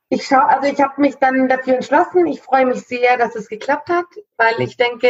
Ich 0.10 0.27
schaue, 0.27 0.47
also 0.47 0.71
ich 0.71 0.79
habe 0.81 1.01
mich 1.01 1.15
dann 1.15 1.49
dafür 1.49 1.75
entschlossen. 1.75 2.27
Ich 2.27 2.41
freue 2.41 2.65
mich 2.65 2.81
sehr, 2.81 3.17
dass 3.17 3.36
es 3.36 3.49
geklappt 3.49 3.89
hat, 3.89 4.05
weil 4.38 4.62
ich 4.62 4.77
denke 4.77 5.10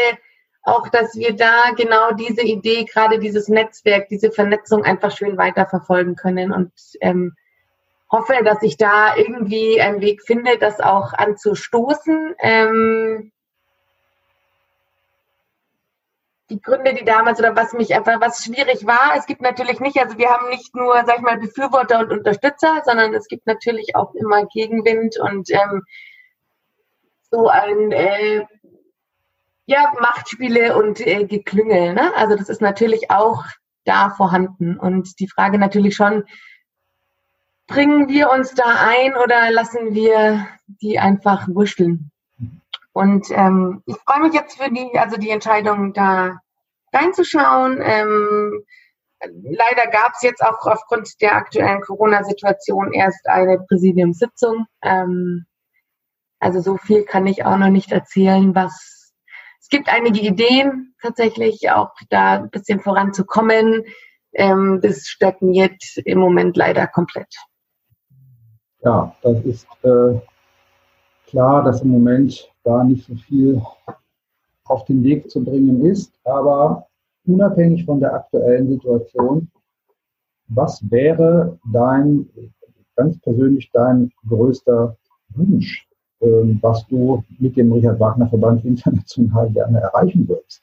auch, 0.64 0.88
dass 0.90 1.16
wir 1.16 1.36
da 1.36 1.72
genau 1.78 2.14
diese 2.14 2.42
Idee, 2.42 2.86
gerade 2.86 3.20
dieses 3.20 3.48
Netzwerk, 3.48 4.08
diese 4.08 4.32
Vernetzung 4.32 4.84
einfach 4.84 5.16
schön 5.16 5.38
weiterverfolgen 5.38 6.16
können 6.16 6.52
und 6.52 6.72
ähm, 7.02 7.36
hoffe, 8.12 8.36
dass 8.44 8.62
ich 8.62 8.78
da 8.78 9.16
irgendwie 9.16 9.82
einen 9.82 10.02
Weg 10.02 10.22
finde, 10.24 10.58
das 10.58 10.80
auch 10.80 11.14
anzustoßen. 11.14 12.36
Ähm, 12.40 13.32
die 16.50 16.62
Gründe, 16.62 16.94
die 16.94 17.06
damals 17.06 17.40
oder 17.40 17.56
was 17.56 17.74
mich 17.74 17.96
einfach, 17.96 18.22
was 18.22 18.44
schwierig 18.44 18.86
war, 18.86 19.16
es 19.18 19.26
gibt 19.26 19.42
natürlich 19.42 19.80
nicht, 19.80 19.98
also 19.98 20.18
wir 20.18 20.30
haben 20.30 20.50
nicht 20.50 20.76
nur, 20.76 20.94
sag 21.06 21.18
ich 21.18 21.24
mal, 21.24 21.40
Befürworter 21.40 22.00
und 22.00 22.12
Unterstützer, 22.12 22.84
sondern 22.86 23.14
es 23.16 23.28
gibt 23.28 23.48
natürlich 23.48 23.96
auch 23.96 24.14
immer 24.14 24.46
Gegenwind 24.46 25.18
und 25.20 25.50
ähm, 25.50 25.84
so 27.32 27.48
ein 27.48 27.92
äh, 27.92 28.46
ja, 29.66 29.92
Machtspiele 30.00 30.78
und 30.78 31.06
äh, 31.06 31.26
Geklüngel. 31.26 31.94
Ne? 31.94 32.14
Also 32.16 32.36
das 32.36 32.50
ist 32.50 32.62
natürlich 32.62 33.10
auch 33.10 33.44
da 33.84 34.12
vorhanden. 34.12 34.78
Und 34.78 35.20
die 35.20 35.28
Frage 35.28 35.58
natürlich 35.58 35.96
schon, 35.96 36.26
bringen 37.68 38.10
wir 38.10 38.30
uns 38.30 38.54
da 38.54 38.64
ein 38.80 39.16
oder 39.16 39.52
lassen 39.52 39.94
wir 39.94 40.48
die 40.68 41.00
einfach 41.00 41.48
wursteln? 41.48 42.12
Und 42.94 43.28
ähm, 43.32 43.84
ich 43.86 43.98
freue 44.08 44.22
mich 44.22 44.34
jetzt 44.34 44.58
für 44.58 44.72
die, 44.72 44.98
also 44.98 45.18
die 45.18 45.30
Entscheidung 45.30 45.94
da 45.94 46.40
reinzuschauen. 46.94 47.80
Ähm, 47.82 48.64
leider 49.44 49.88
gab 49.92 50.14
es 50.16 50.22
jetzt 50.22 50.42
auch 50.42 50.66
aufgrund 50.66 51.22
der 51.22 51.36
aktuellen 51.36 51.82
Corona-Situation 51.82 52.94
erst 52.94 53.28
eine 53.28 53.60
Präsidiumssitzung. 53.60 54.66
Ähm, 54.82 55.46
also 56.40 56.62
so 56.62 56.78
viel 56.78 57.04
kann 57.04 57.28
ich 57.28 57.44
auch 57.44 57.58
noch 57.58 57.70
nicht 57.70 57.92
erzählen, 57.92 58.54
was 58.56 59.14
es 59.60 59.70
gibt 59.70 59.90
einige 59.90 60.20
Ideen 60.20 60.94
tatsächlich 61.02 61.72
auch 61.72 61.92
da 62.10 62.34
ein 62.36 62.52
bisschen 62.52 62.80
voranzukommen. 62.80 63.84
Ähm, 64.32 64.80
das 64.82 65.08
stagniert 65.08 65.82
im 66.06 66.20
Moment 66.20 66.56
leider 66.56 66.86
komplett. 66.86 67.34
Ja, 68.86 69.16
das 69.24 69.44
ist 69.46 69.68
äh, 69.82 70.20
klar, 71.26 71.64
dass 71.64 71.82
im 71.82 71.90
Moment 71.90 72.48
da 72.64 72.84
nicht 72.84 73.08
so 73.08 73.16
viel 73.16 73.60
auf 74.66 74.86
den 74.86 75.04
Weg 75.04 75.32
zu 75.32 75.44
bringen 75.44 75.84
ist. 75.88 76.14
Aber 76.24 76.86
unabhängig 77.26 77.84
von 77.84 78.00
der 78.00 78.14
aktuellen 78.14 78.70
Situation, 78.70 79.50
was 80.50 80.80
wäre 80.92 81.58
dein, 81.74 82.30
ganz 82.96 83.20
persönlich 83.22 83.72
dein 83.74 84.12
größter 84.30 84.96
Wunsch, 85.30 85.88
ähm, 86.22 86.60
was 86.62 86.86
du 86.86 87.24
mit 87.40 87.58
dem 87.58 87.74
Richard 87.74 88.00
Wagner 88.00 88.28
Verband 88.28 88.64
international 88.66 89.50
gerne 89.50 89.80
erreichen 89.80 90.28
würdest? 90.28 90.62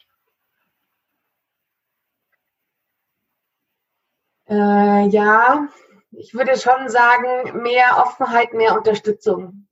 Äh, 4.49 5.09
ja, 5.09 5.69
ich 6.13 6.35
würde 6.35 6.57
schon 6.57 6.89
sagen, 6.89 7.63
mehr 7.63 7.99
Offenheit, 7.99 8.53
mehr 8.53 8.77
Unterstützung. 8.77 9.67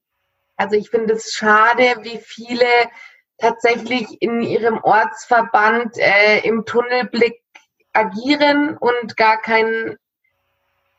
Also 0.56 0.76
ich 0.76 0.90
finde 0.90 1.14
es 1.14 1.32
schade, 1.32 1.96
wie 2.02 2.18
viele 2.18 2.66
tatsächlich 3.38 4.20
in 4.20 4.42
ihrem 4.42 4.78
Ortsverband 4.82 5.96
äh, 5.96 6.40
im 6.40 6.64
Tunnelblick 6.66 7.42
agieren 7.92 8.76
und 8.76 9.16
gar 9.16 9.40
kein 9.40 9.96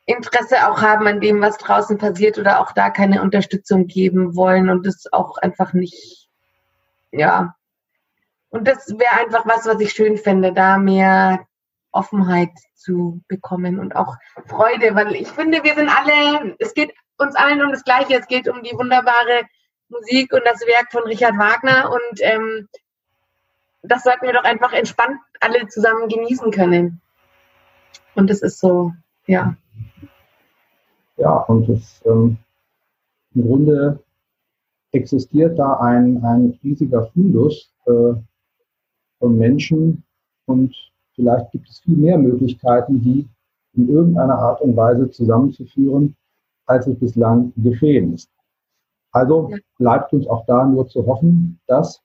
Interesse 0.04 0.68
auch 0.68 0.82
haben 0.82 1.06
an 1.06 1.20
dem, 1.20 1.40
was 1.40 1.58
draußen 1.58 1.96
passiert 1.96 2.38
oder 2.38 2.60
auch 2.60 2.72
da 2.72 2.90
keine 2.90 3.22
Unterstützung 3.22 3.86
geben 3.86 4.34
wollen 4.34 4.68
und 4.68 4.84
das 4.84 5.12
auch 5.12 5.38
einfach 5.38 5.72
nicht, 5.72 6.28
ja. 7.12 7.54
Und 8.50 8.66
das 8.66 8.88
wäre 8.98 9.20
einfach 9.20 9.46
was, 9.46 9.64
was 9.64 9.80
ich 9.80 9.92
schön 9.92 10.18
fände, 10.18 10.52
da 10.52 10.76
mehr 10.76 11.46
Offenheit 11.92 12.50
zu 12.74 13.22
bekommen 13.28 13.78
und 13.78 13.94
auch 13.94 14.16
Freude, 14.46 14.94
weil 14.94 15.14
ich 15.14 15.28
finde, 15.28 15.62
wir 15.62 15.74
sind 15.74 15.88
alle, 15.88 16.56
es 16.58 16.74
geht 16.74 16.92
uns 17.18 17.36
allen 17.36 17.62
um 17.62 17.70
das 17.70 17.84
Gleiche. 17.84 18.18
Es 18.18 18.26
geht 18.26 18.48
um 18.48 18.62
die 18.62 18.72
wunderbare 18.72 19.44
Musik 19.88 20.32
und 20.32 20.42
das 20.44 20.60
Werk 20.62 20.90
von 20.90 21.04
Richard 21.04 21.38
Wagner 21.38 21.90
und 21.90 22.20
ähm, 22.20 22.68
das 23.82 24.04
sollten 24.04 24.26
wir 24.26 24.32
doch 24.32 24.44
einfach 24.44 24.72
entspannt 24.72 25.18
alle 25.40 25.66
zusammen 25.68 26.08
genießen 26.08 26.50
können. 26.50 27.00
Und 28.14 28.30
das 28.30 28.42
ist 28.42 28.60
so, 28.60 28.92
ja. 29.26 29.56
Ja, 31.16 31.36
und 31.42 31.68
das, 31.68 32.00
ähm, 32.06 32.38
im 33.34 33.42
Grunde 33.42 34.02
existiert 34.92 35.58
da 35.58 35.78
ein, 35.80 36.22
ein 36.24 36.58
riesiger 36.62 37.06
Fundus 37.08 37.72
äh, 37.86 38.14
von 39.18 39.38
Menschen 39.38 40.04
und 40.46 40.74
vielleicht 41.22 41.52
gibt 41.52 41.68
es 41.68 41.78
viel 41.78 41.96
mehr 41.96 42.18
Möglichkeiten, 42.18 43.00
die 43.00 43.28
in 43.74 43.88
irgendeiner 43.88 44.36
Art 44.36 44.60
und 44.60 44.76
Weise 44.76 45.08
zusammenzuführen, 45.08 46.16
als 46.66 46.86
es 46.88 46.98
bislang 46.98 47.52
geschehen 47.56 48.14
ist. 48.14 48.28
Also 49.12 49.50
bleibt 49.78 50.12
uns 50.12 50.26
auch 50.26 50.44
da 50.46 50.66
nur 50.66 50.88
zu 50.88 51.06
hoffen, 51.06 51.60
dass 51.68 52.02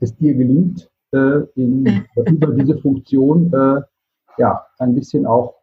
es 0.00 0.14
dir 0.16 0.34
gelingt, 0.34 0.88
äh, 1.12 1.40
in, 1.56 1.84
über 2.26 2.52
diese 2.52 2.78
Funktion 2.78 3.52
äh, 3.52 3.80
ja 4.38 4.64
ein 4.78 4.94
bisschen 4.94 5.26
auch 5.26 5.56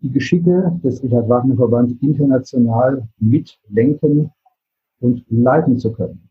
die 0.00 0.10
Geschicke 0.10 0.78
des 0.82 1.00
Richard 1.02 1.28
Wagner 1.28 1.56
Verband 1.56 2.02
international 2.02 3.06
mitlenken 3.18 4.32
und 5.00 5.24
leiten 5.28 5.78
zu 5.78 5.92
können. 5.92 6.28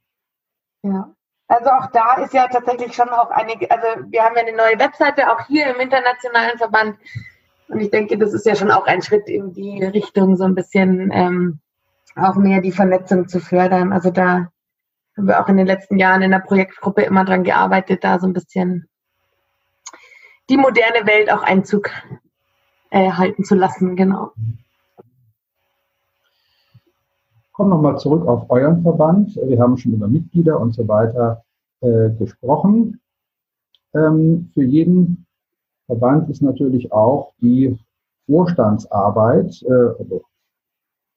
Ja. 0.84 1.14
Also 1.52 1.70
auch 1.70 1.92
da 1.92 2.14
ist 2.24 2.34
ja 2.34 2.48
tatsächlich 2.48 2.96
schon 2.96 3.10
auch 3.10 3.30
einige, 3.30 3.70
also 3.70 3.86
wir 4.10 4.24
haben 4.24 4.38
ja 4.38 4.44
eine 4.44 4.56
neue 4.56 4.80
Webseite 4.80 5.30
auch 5.30 5.48
hier 5.48 5.76
im 5.76 5.82
internationalen 5.82 6.58
Verband 6.58 6.96
und 7.68 7.82
ich 7.82 7.92
denke, 7.92 8.18
das 8.18 8.32
ist 8.32 8.46
ja 8.46 8.56
schon 8.56 8.72
auch 8.72 8.86
ein 8.86 9.02
Schritt 9.02 9.28
in 9.28 9.52
die 9.52 9.84
Richtung, 9.84 10.38
so 10.38 10.46
ein 10.46 10.56
bisschen 10.56 11.12
ähm, 11.14 11.60
auch 12.16 12.36
mehr 12.36 12.62
die 12.62 12.72
Vernetzung 12.72 13.28
zu 13.28 13.42
fördern. 13.42 13.92
Also 13.92 14.12
da 14.12 14.48
haben 15.18 15.28
wir 15.28 15.42
auch 15.42 15.50
in 15.50 15.58
den 15.58 15.68
letzten 15.68 15.98
Jahren 15.98 16.22
in 16.22 16.32
der 16.32 16.40
Projektgruppe 16.40 17.02
immer 17.02 17.26
dran 17.26 17.44
gearbeitet, 17.44 18.06
da 18.06 18.18
so 18.18 18.28
ein 18.28 18.34
bisschen 18.34 18.88
die 20.50 20.58
moderne 20.58 21.06
Welt 21.06 21.30
auch 21.30 21.44
Einzug 21.44 21.90
äh, 22.92 23.12
halten 23.12 23.44
zu 23.44 23.56
lassen, 23.56 23.98
genau. 23.98 24.32
Kommen 27.62 27.70
nochmal 27.70 28.00
zurück 28.00 28.28
auf 28.28 28.50
euren 28.50 28.82
Verband. 28.82 29.36
Wir 29.36 29.60
haben 29.60 29.78
schon 29.78 29.94
über 29.94 30.08
Mitglieder 30.08 30.60
und 30.60 30.74
so 30.74 30.88
weiter 30.88 31.44
äh, 31.82 32.10
gesprochen. 32.18 33.00
Ähm, 33.94 34.50
für 34.56 34.64
jeden 34.64 35.28
Verband 35.86 36.28
ist 36.32 36.42
natürlich 36.42 36.92
auch 36.92 37.34
die 37.40 37.78
Vorstandsarbeit, 38.26 39.62
äh, 39.62 39.72
also 39.72 40.24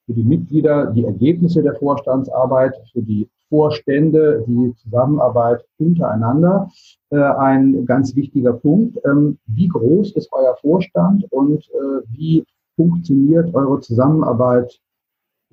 für 0.04 0.12
die 0.12 0.22
Mitglieder 0.22 0.92
die 0.92 1.06
Ergebnisse 1.06 1.62
der 1.62 1.76
Vorstandsarbeit, 1.76 2.74
für 2.92 3.00
die 3.00 3.26
Vorstände 3.48 4.44
die 4.46 4.74
Zusammenarbeit 4.82 5.64
untereinander 5.78 6.70
äh, 7.08 7.22
ein 7.22 7.86
ganz 7.86 8.14
wichtiger 8.16 8.52
Punkt. 8.52 8.98
Ähm, 9.06 9.38
wie 9.46 9.68
groß 9.68 10.12
ist 10.12 10.30
euer 10.30 10.54
Vorstand 10.60 11.24
und 11.32 11.64
äh, 11.70 12.02
wie 12.08 12.44
funktioniert 12.76 13.54
eure 13.54 13.80
Zusammenarbeit 13.80 14.78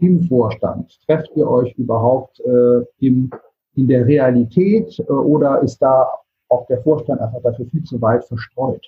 im 0.02 0.24
Vorstand? 0.28 1.00
Trefft 1.06 1.30
ihr 1.36 1.50
euch 1.50 1.74
überhaupt 1.78 2.40
äh, 2.42 2.82
im, 3.00 3.32
in 3.76 3.88
der 3.88 4.06
Realität 4.06 5.00
äh, 5.00 5.04
oder 5.04 5.62
ist 5.62 5.78
da 5.78 6.10
auch 6.50 6.66
der 6.68 6.82
Vorstand 6.82 7.22
einfach 7.22 7.42
dafür 7.42 7.66
viel 7.68 7.84
zu 7.84 8.02
weit 8.02 8.26
verstreut? 8.26 8.86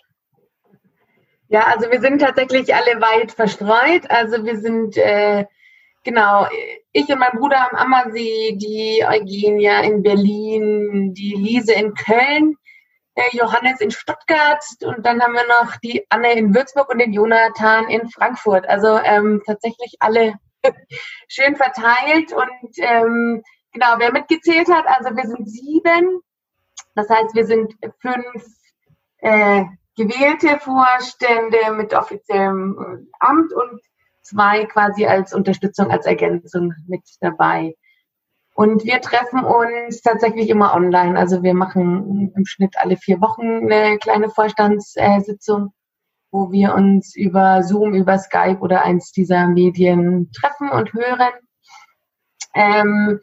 Ja, 1.47 1.67
also 1.73 1.89
wir 1.91 2.01
sind 2.01 2.19
tatsächlich 2.19 2.73
alle 2.73 2.99
weit 2.99 3.31
verstreut. 3.31 4.09
Also 4.09 4.43
wir 4.43 4.57
sind 4.57 4.97
äh, 4.97 5.45
genau 6.03 6.47
ich 6.91 7.09
und 7.09 7.19
mein 7.19 7.37
Bruder 7.37 7.71
am 7.71 7.77
Ammersee, 7.77 8.55
die 8.55 9.03
Eugenia 9.07 9.81
in 9.81 10.03
Berlin, 10.03 11.13
die 11.13 11.35
Lise 11.35 11.73
in 11.73 11.93
Köln, 11.93 12.55
der 13.15 13.25
Johannes 13.31 13.81
in 13.81 13.91
Stuttgart 13.91 14.63
und 14.83 15.05
dann 15.05 15.21
haben 15.21 15.33
wir 15.33 15.47
noch 15.47 15.77
die 15.77 16.05
Anne 16.09 16.33
in 16.33 16.53
Würzburg 16.55 16.89
und 16.89 16.99
den 16.99 17.13
Jonathan 17.13 17.87
in 17.87 18.09
Frankfurt. 18.09 18.67
Also 18.67 18.97
ähm, 19.03 19.41
tatsächlich 19.45 19.95
alle 19.99 20.33
schön 21.27 21.55
verteilt 21.55 22.33
und 22.33 22.77
ähm, 22.77 23.43
genau, 23.71 23.95
wer 23.97 24.11
mitgezählt 24.11 24.69
hat, 24.69 24.85
also 24.87 25.15
wir 25.15 25.25
sind 25.25 25.49
sieben. 25.49 26.21
Das 26.95 27.09
heißt, 27.09 27.35
wir 27.35 27.45
sind 27.45 27.73
fünf 27.99 28.45
äh, 29.17 29.65
gewählte 29.95 30.59
Vorstände 30.59 31.71
mit 31.75 31.93
offiziellem 31.93 32.77
äh, 32.79 33.15
Amt 33.19 33.53
und 33.53 33.81
zwei 34.21 34.65
quasi 34.65 35.05
als 35.05 35.33
Unterstützung, 35.33 35.91
als 35.91 36.05
Ergänzung 36.05 36.73
mit 36.87 37.03
dabei. 37.19 37.75
Und 38.55 38.83
wir 38.83 39.01
treffen 39.01 39.43
uns 39.43 40.01
tatsächlich 40.01 40.49
immer 40.49 40.75
online. 40.75 41.17
Also 41.17 41.41
wir 41.41 41.55
machen 41.55 42.31
im 42.35 42.45
Schnitt 42.45 42.75
alle 42.77 42.97
vier 42.97 43.19
Wochen 43.19 43.71
eine 43.71 43.97
kleine 43.97 44.29
Vorstandssitzung, 44.29 45.73
wo 46.33 46.51
wir 46.51 46.73
uns 46.73 47.15
über 47.15 47.61
Zoom, 47.61 47.93
über 47.93 48.17
Skype 48.17 48.59
oder 48.59 48.81
eins 48.81 49.11
dieser 49.11 49.47
Medien 49.47 50.31
treffen 50.31 50.69
und 50.69 50.91
hören. 50.93 51.31
Ähm, 52.55 53.19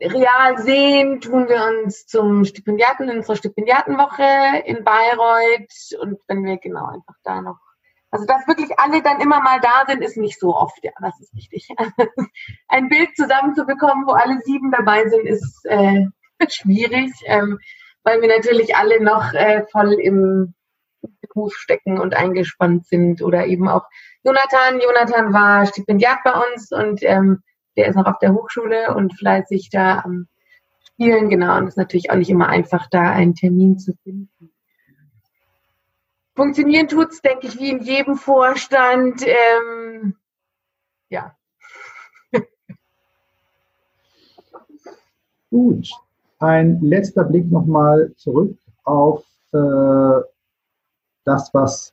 real 0.00 0.58
sehen 0.58 1.20
tun 1.20 1.48
wir 1.48 1.64
uns 1.64 2.06
zum 2.06 2.44
Stipendiaten 2.44 3.08
in 3.08 3.18
unserer 3.18 3.36
Stipendiatenwoche 3.36 4.64
in 4.66 4.82
Bayreuth 4.82 5.98
und 6.00 6.18
wenn 6.26 6.44
wir 6.44 6.58
genau 6.58 6.86
einfach 6.86 7.14
da 7.22 7.40
noch 7.40 7.58
also 8.12 8.26
dass 8.26 8.46
wirklich 8.48 8.76
alle 8.76 9.02
dann 9.02 9.20
immer 9.20 9.40
mal 9.40 9.60
da 9.60 9.84
sind, 9.86 10.02
ist 10.02 10.16
nicht 10.16 10.40
so 10.40 10.56
oft. 10.56 10.82
Ja, 10.82 10.90
das 11.00 11.20
ist 11.20 11.32
richtig. 11.32 11.68
Ein 12.68 12.88
Bild 12.88 13.14
zusammenzubekommen, 13.14 14.04
wo 14.04 14.10
alle 14.10 14.40
sieben 14.40 14.72
dabei 14.72 15.08
sind, 15.08 15.26
ist 15.26 15.64
äh, 15.66 16.06
schwierig, 16.48 17.12
ähm, 17.26 17.60
weil 18.02 18.20
wir 18.20 18.28
natürlich 18.28 18.74
alle 18.74 19.00
noch 19.00 19.32
äh, 19.32 19.64
voll 19.70 19.92
im 19.92 20.54
Beruf 21.32 21.54
stecken 21.54 21.98
und 21.98 22.14
eingespannt 22.14 22.86
sind. 22.86 23.22
Oder 23.22 23.46
eben 23.46 23.68
auch 23.68 23.84
Jonathan. 24.24 24.80
Jonathan 24.80 25.32
war 25.32 25.66
Stipendiat 25.66 26.18
bei 26.24 26.32
uns 26.32 26.70
und 26.72 27.02
ähm, 27.02 27.42
der 27.76 27.88
ist 27.88 27.96
noch 27.96 28.06
auf 28.06 28.18
der 28.18 28.32
Hochschule 28.34 28.94
und 28.94 29.16
fleißig 29.16 29.70
da 29.70 30.00
am 30.00 30.28
Spielen. 30.84 31.28
Genau, 31.28 31.56
und 31.56 31.64
es 31.64 31.70
ist 31.70 31.78
natürlich 31.78 32.10
auch 32.10 32.16
nicht 32.16 32.30
immer 32.30 32.48
einfach, 32.48 32.88
da 32.90 33.10
einen 33.10 33.34
Termin 33.34 33.78
zu 33.78 33.94
finden. 34.02 34.50
Funktionieren 36.34 36.88
tut 36.88 37.10
es, 37.10 37.20
denke 37.20 37.46
ich, 37.46 37.58
wie 37.58 37.70
in 37.70 37.82
jedem 37.82 38.16
Vorstand. 38.16 39.22
Ähm, 39.26 40.16
ja. 41.08 41.36
Gut. 45.50 45.88
Ein 46.38 46.80
letzter 46.80 47.24
Blick 47.24 47.50
nochmal 47.50 48.14
zurück 48.16 48.56
auf 48.84 49.24
äh, 49.52 50.20
das, 51.24 51.52
was 51.54 51.92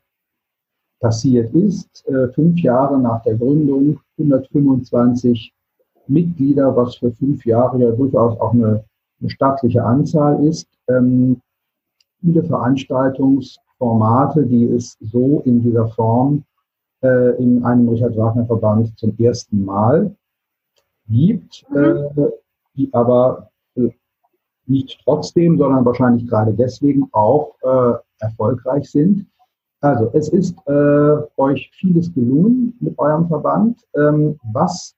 passiert 0.99 1.53
ist. 1.53 2.05
Äh, 2.07 2.29
fünf 2.29 2.59
Jahre 2.59 2.99
nach 2.99 3.21
der 3.23 3.35
Gründung, 3.35 3.99
125 4.17 5.53
Mitglieder, 6.07 6.75
was 6.75 6.95
für 6.95 7.11
fünf 7.11 7.45
Jahre 7.45 7.79
ja 7.79 7.91
durchaus 7.91 8.39
auch 8.39 8.53
eine, 8.53 8.83
eine 9.19 9.29
stattliche 9.29 9.83
Anzahl 9.83 10.43
ist. 10.45 10.67
Ähm, 10.87 11.41
viele 12.21 12.41
Veranstaltungs- 12.41 13.57
Formate, 13.77 14.45
die 14.45 14.65
es 14.65 14.97
so 15.01 15.41
in 15.45 15.61
dieser 15.61 15.87
Form 15.89 16.43
äh, 17.01 17.41
in 17.41 17.63
einem 17.63 17.87
Richard 17.89 18.17
Wagner 18.17 18.45
Verband 18.45 18.97
zum 18.97 19.15
ersten 19.17 19.63
Mal 19.63 20.15
gibt, 21.07 21.65
mhm. 21.69 21.77
äh, 21.77 22.29
die 22.75 22.93
aber 22.93 23.49
äh, 23.75 23.89
nicht 24.65 24.99
trotzdem, 25.03 25.57
sondern 25.57 25.85
wahrscheinlich 25.85 26.27
gerade 26.27 26.53
deswegen 26.53 27.07
auch 27.11 27.55
äh, 27.61 27.93
erfolgreich 28.19 28.89
sind. 28.89 29.27
Also 29.81 30.09
es 30.13 30.29
ist 30.29 30.57
äh, 30.67 31.17
euch 31.37 31.69
vieles 31.75 32.13
gelungen 32.13 32.75
mit 32.79 32.97
eurem 32.97 33.27
Verband. 33.27 33.79
Ähm, 33.95 34.39
was 34.51 34.95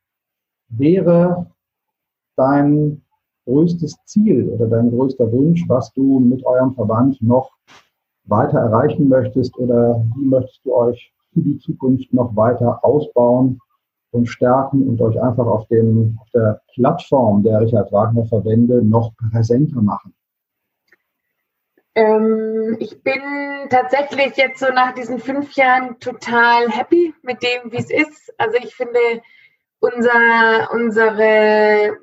wäre 0.69 1.47
dein 2.37 3.01
größtes 3.45 3.97
Ziel 4.05 4.47
oder 4.49 4.67
dein 4.67 4.89
größter 4.89 5.29
Wunsch, 5.31 5.65
was 5.67 5.91
du 5.93 6.19
mit 6.19 6.45
eurem 6.45 6.73
Verband 6.73 7.21
noch 7.21 7.51
weiter 8.25 8.59
erreichen 8.59 9.09
möchtest 9.09 9.57
oder 9.57 10.05
wie 10.15 10.25
möchtest 10.25 10.63
du 10.63 10.73
euch 10.75 11.13
für 11.33 11.41
die 11.41 11.57
Zukunft 11.57 12.13
noch 12.13 12.35
weiter 12.35 12.83
ausbauen 12.83 13.59
und 14.11 14.27
stärken 14.27 14.87
und 14.87 15.01
euch 15.01 15.21
einfach 15.21 15.45
auf, 15.45 15.67
dem, 15.67 16.17
auf 16.21 16.29
der 16.31 16.61
Plattform 16.73 17.43
der 17.43 17.61
Richard 17.61 17.91
Wagner 17.91 18.25
Verbände 18.25 18.83
noch 18.83 19.11
präsenter 19.31 19.81
machen? 19.81 20.13
Ähm, 21.95 22.77
ich 22.79 23.01
bin 23.03 23.21
tatsächlich 23.69 24.35
jetzt 24.37 24.59
so 24.59 24.67
nach 24.71 24.93
diesen 24.93 25.19
fünf 25.19 25.53
Jahren 25.53 25.99
total 25.99 26.69
happy 26.69 27.13
mit 27.21 27.41
dem, 27.43 27.71
wie 27.71 27.77
es 27.77 27.89
ist. 27.89 28.33
Also 28.37 28.57
ich 28.57 28.75
finde, 28.75 28.99
unser, 29.79 30.69
unsere 30.71 31.97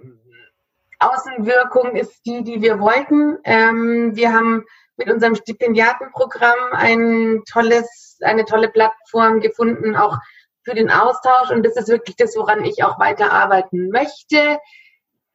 Außenwirkung 0.99 1.97
ist 1.97 2.25
die, 2.27 2.43
die 2.43 2.63
wir 2.63 2.81
wollten. 2.81 3.39
Ähm, 3.45 4.17
wir 4.17 4.33
haben 4.33 4.65
mit 4.97 5.11
unserem 5.11 5.35
Stipendiatenprogramm 5.35 6.73
ein 6.73 7.43
tolles, 7.51 8.19
eine 8.23 8.45
tolle 8.45 8.69
Plattform 8.69 9.41
gefunden, 9.41 9.95
auch 9.95 10.17
für 10.63 10.75
den 10.75 10.91
Austausch. 10.91 11.51
Und 11.51 11.65
das 11.65 11.77
ist 11.77 11.89
wirklich 11.89 12.17
das, 12.17 12.37
woran 12.37 12.65
ich 12.65 12.83
auch 12.83 12.99
weiter 12.99 13.31
arbeiten 13.31 13.91
möchte, 13.91 14.59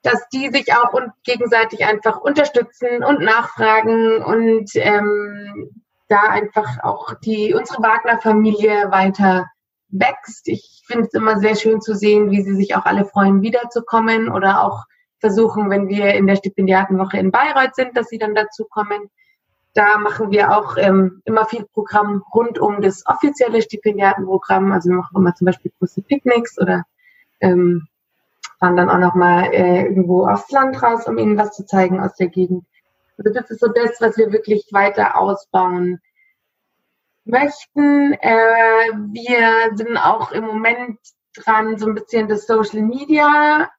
dass 0.04 0.28
die 0.30 0.50
sich 0.50 0.74
auch 0.74 0.94
und 0.94 1.12
gegenseitig 1.24 1.86
einfach 1.86 2.18
unterstützen 2.20 3.04
und 3.04 3.22
nachfragen 3.22 4.24
und 4.24 4.70
ähm, 4.76 5.84
da 6.08 6.22
einfach 6.24 6.84
auch 6.84 7.14
die 7.24 7.54
unsere 7.54 7.82
Wagner-Familie 7.84 8.92
weiter 8.92 9.48
wächst. 9.90 10.48
Ich 10.48 10.84
finde 10.86 11.08
es 11.08 11.14
immer 11.14 11.40
sehr 11.40 11.56
schön 11.56 11.82
zu 11.82 11.96
sehen, 11.96 12.32
wie 12.32 12.42
sie 12.42 12.56
sich 12.56 12.76
auch 12.76 12.86
alle 12.86 13.06
freuen, 13.06 13.42
wiederzukommen 13.42 14.30
oder 14.30 14.64
auch 14.64 14.86
versuchen, 15.20 15.70
wenn 15.70 15.88
wir 15.88 16.14
in 16.16 16.28
der 16.28 16.36
Stipendiatenwoche 16.36 17.18
in 17.18 17.32
Bayreuth 17.32 17.76
sind, 17.76 17.96
dass 17.96 18.08
sie 18.08 18.18
dann 18.18 18.34
dazu 18.34 18.66
kommen. 18.66 19.10
Da 19.74 19.98
machen 20.00 20.32
wir 20.32 20.58
auch 20.58 20.76
ähm, 20.78 21.22
immer 21.24 21.46
viel 21.46 21.66
Programm 21.74 22.24
rund 22.34 22.60
um 22.60 22.82
das 22.82 23.06
offizielle 23.06 23.62
Stipendiatenprogramm. 23.62 24.72
Also 24.72 24.90
wir 24.90 24.98
machen 24.98 25.16
immer 25.16 25.34
zum 25.36 25.46
Beispiel 25.46 25.72
große 25.80 26.02
Picknicks 26.02 26.60
oder 26.60 26.84
ähm, 27.40 27.88
fahren 28.62 28.78
dann 28.78 28.90
auch 28.90 29.00
nochmal 29.00 29.52
äh, 29.54 29.82
irgendwo 29.84 30.28
aufs 30.28 30.52
Land 30.52 30.82
raus, 30.82 31.08
um 31.08 31.18
ihnen 31.18 31.38
was 31.38 31.52
zu 31.54 31.66
zeigen 31.66 32.00
aus 32.00 32.14
der 32.16 32.28
Gegend. 32.28 32.64
Also 33.18 33.34
das 33.34 33.50
ist 33.50 33.60
so 33.60 33.68
das, 33.68 34.00
was 34.00 34.18
wir 34.18 34.32
wirklich 34.32 34.68
weiter 34.72 35.18
ausbauen 35.18 36.00
möchten. 37.26 38.14
Äh, 38.14 38.92
wir 39.12 39.76
sind 39.76 39.98
auch 39.98 40.32
im 40.32 40.46
Moment 40.46 41.00
dran, 41.36 41.78
so 41.78 41.88
ein 41.88 41.96
bisschen 41.96 42.28
das 42.28 42.46
Social 42.46 42.82
Media 42.82 43.70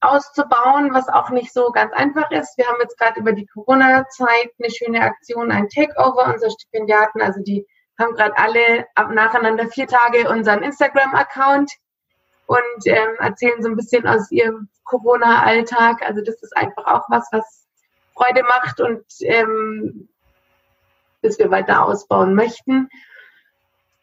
auszubauen, 0.00 0.94
was 0.94 1.08
auch 1.08 1.28
nicht 1.28 1.52
so 1.52 1.70
ganz 1.70 1.92
einfach 1.92 2.30
ist. 2.30 2.56
Wir 2.56 2.66
haben 2.66 2.80
jetzt 2.80 2.98
gerade 2.98 3.20
über 3.20 3.32
die 3.32 3.46
Corona-Zeit 3.46 4.52
eine 4.58 4.70
schöne 4.70 5.02
Aktion, 5.02 5.52
ein 5.52 5.68
Takeover 5.68 6.32
unserer 6.32 6.50
Stipendiaten. 6.50 7.20
Also 7.20 7.42
die 7.42 7.66
haben 7.98 8.14
gerade 8.14 8.38
alle 8.38 8.86
nacheinander 9.14 9.68
vier 9.68 9.86
Tage 9.86 10.30
unseren 10.30 10.62
Instagram-Account 10.62 11.70
und 12.50 12.86
ähm, 12.86 13.16
erzählen 13.18 13.62
so 13.62 13.68
ein 13.68 13.76
bisschen 13.76 14.06
aus 14.06 14.30
ihrem 14.30 14.68
Post-Corona-Alltag. 14.90 16.02
Also 16.02 16.20
das 16.22 16.42
ist 16.42 16.56
einfach 16.56 16.86
auch 16.86 17.08
was, 17.08 17.28
was 17.32 17.66
Freude 18.14 18.42
macht 18.42 18.80
und 18.80 19.04
ähm, 19.20 20.08
das 21.22 21.38
wir 21.38 21.50
weiter 21.50 21.84
ausbauen 21.84 22.34
möchten. 22.34 22.88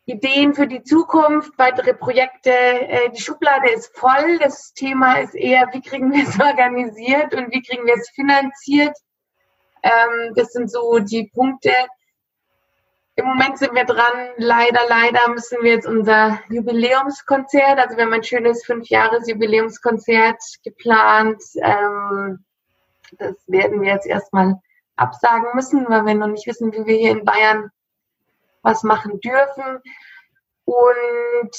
Ideen 0.06 0.54
für 0.54 0.68
die 0.68 0.84
Zukunft, 0.84 1.52
weitere 1.58 1.94
Projekte. 1.94 2.52
Äh, 2.52 3.10
die 3.12 3.22
Schublade 3.22 3.70
ist 3.70 3.96
voll. 3.98 4.40
Das 4.40 4.74
Thema 4.74 5.20
ist 5.20 5.36
eher, 5.36 5.68
wie 5.74 5.82
kriegen 5.82 6.14
wir 6.14 6.24
es 6.24 6.40
organisiert 6.40 7.34
und 7.36 7.54
wie 7.54 7.62
kriegen 7.62 7.86
wir 7.86 7.96
es 7.96 8.10
finanziert. 8.10 8.98
Ähm, 9.84 10.34
das 10.36 10.54
sind 10.54 10.72
so 10.72 11.00
die 11.00 11.30
Punkte. 11.34 11.74
Im 13.18 13.26
Moment 13.26 13.58
sind 13.58 13.74
wir 13.74 13.84
dran. 13.84 14.30
Leider, 14.38 14.82
leider 14.88 15.28
müssen 15.30 15.58
wir 15.64 15.72
jetzt 15.72 15.88
unser 15.88 16.40
Jubiläumskonzert, 16.50 17.80
also 17.80 17.98
wir 17.98 18.06
haben 18.06 18.14
ein 18.14 18.24
schönes 18.24 18.64
Fünfjahres-Jubiläumskonzert 18.64 20.40
geplant. 20.64 21.42
Ähm, 21.56 22.46
das 23.14 23.36
werden 23.48 23.82
wir 23.82 23.94
jetzt 23.94 24.06
erstmal 24.06 24.62
absagen 24.98 25.48
müssen, 25.56 25.90
weil 25.90 26.06
wir 26.06 26.14
noch 26.14 26.28
nicht 26.28 26.46
wissen, 26.46 26.72
wie 26.72 26.86
wir 26.86 26.96
hier 26.96 27.12
in 27.12 27.26
Bayern 27.26 27.72
was 28.62 28.84
machen 28.84 29.20
dürfen. 29.20 29.82
Und 30.66 31.52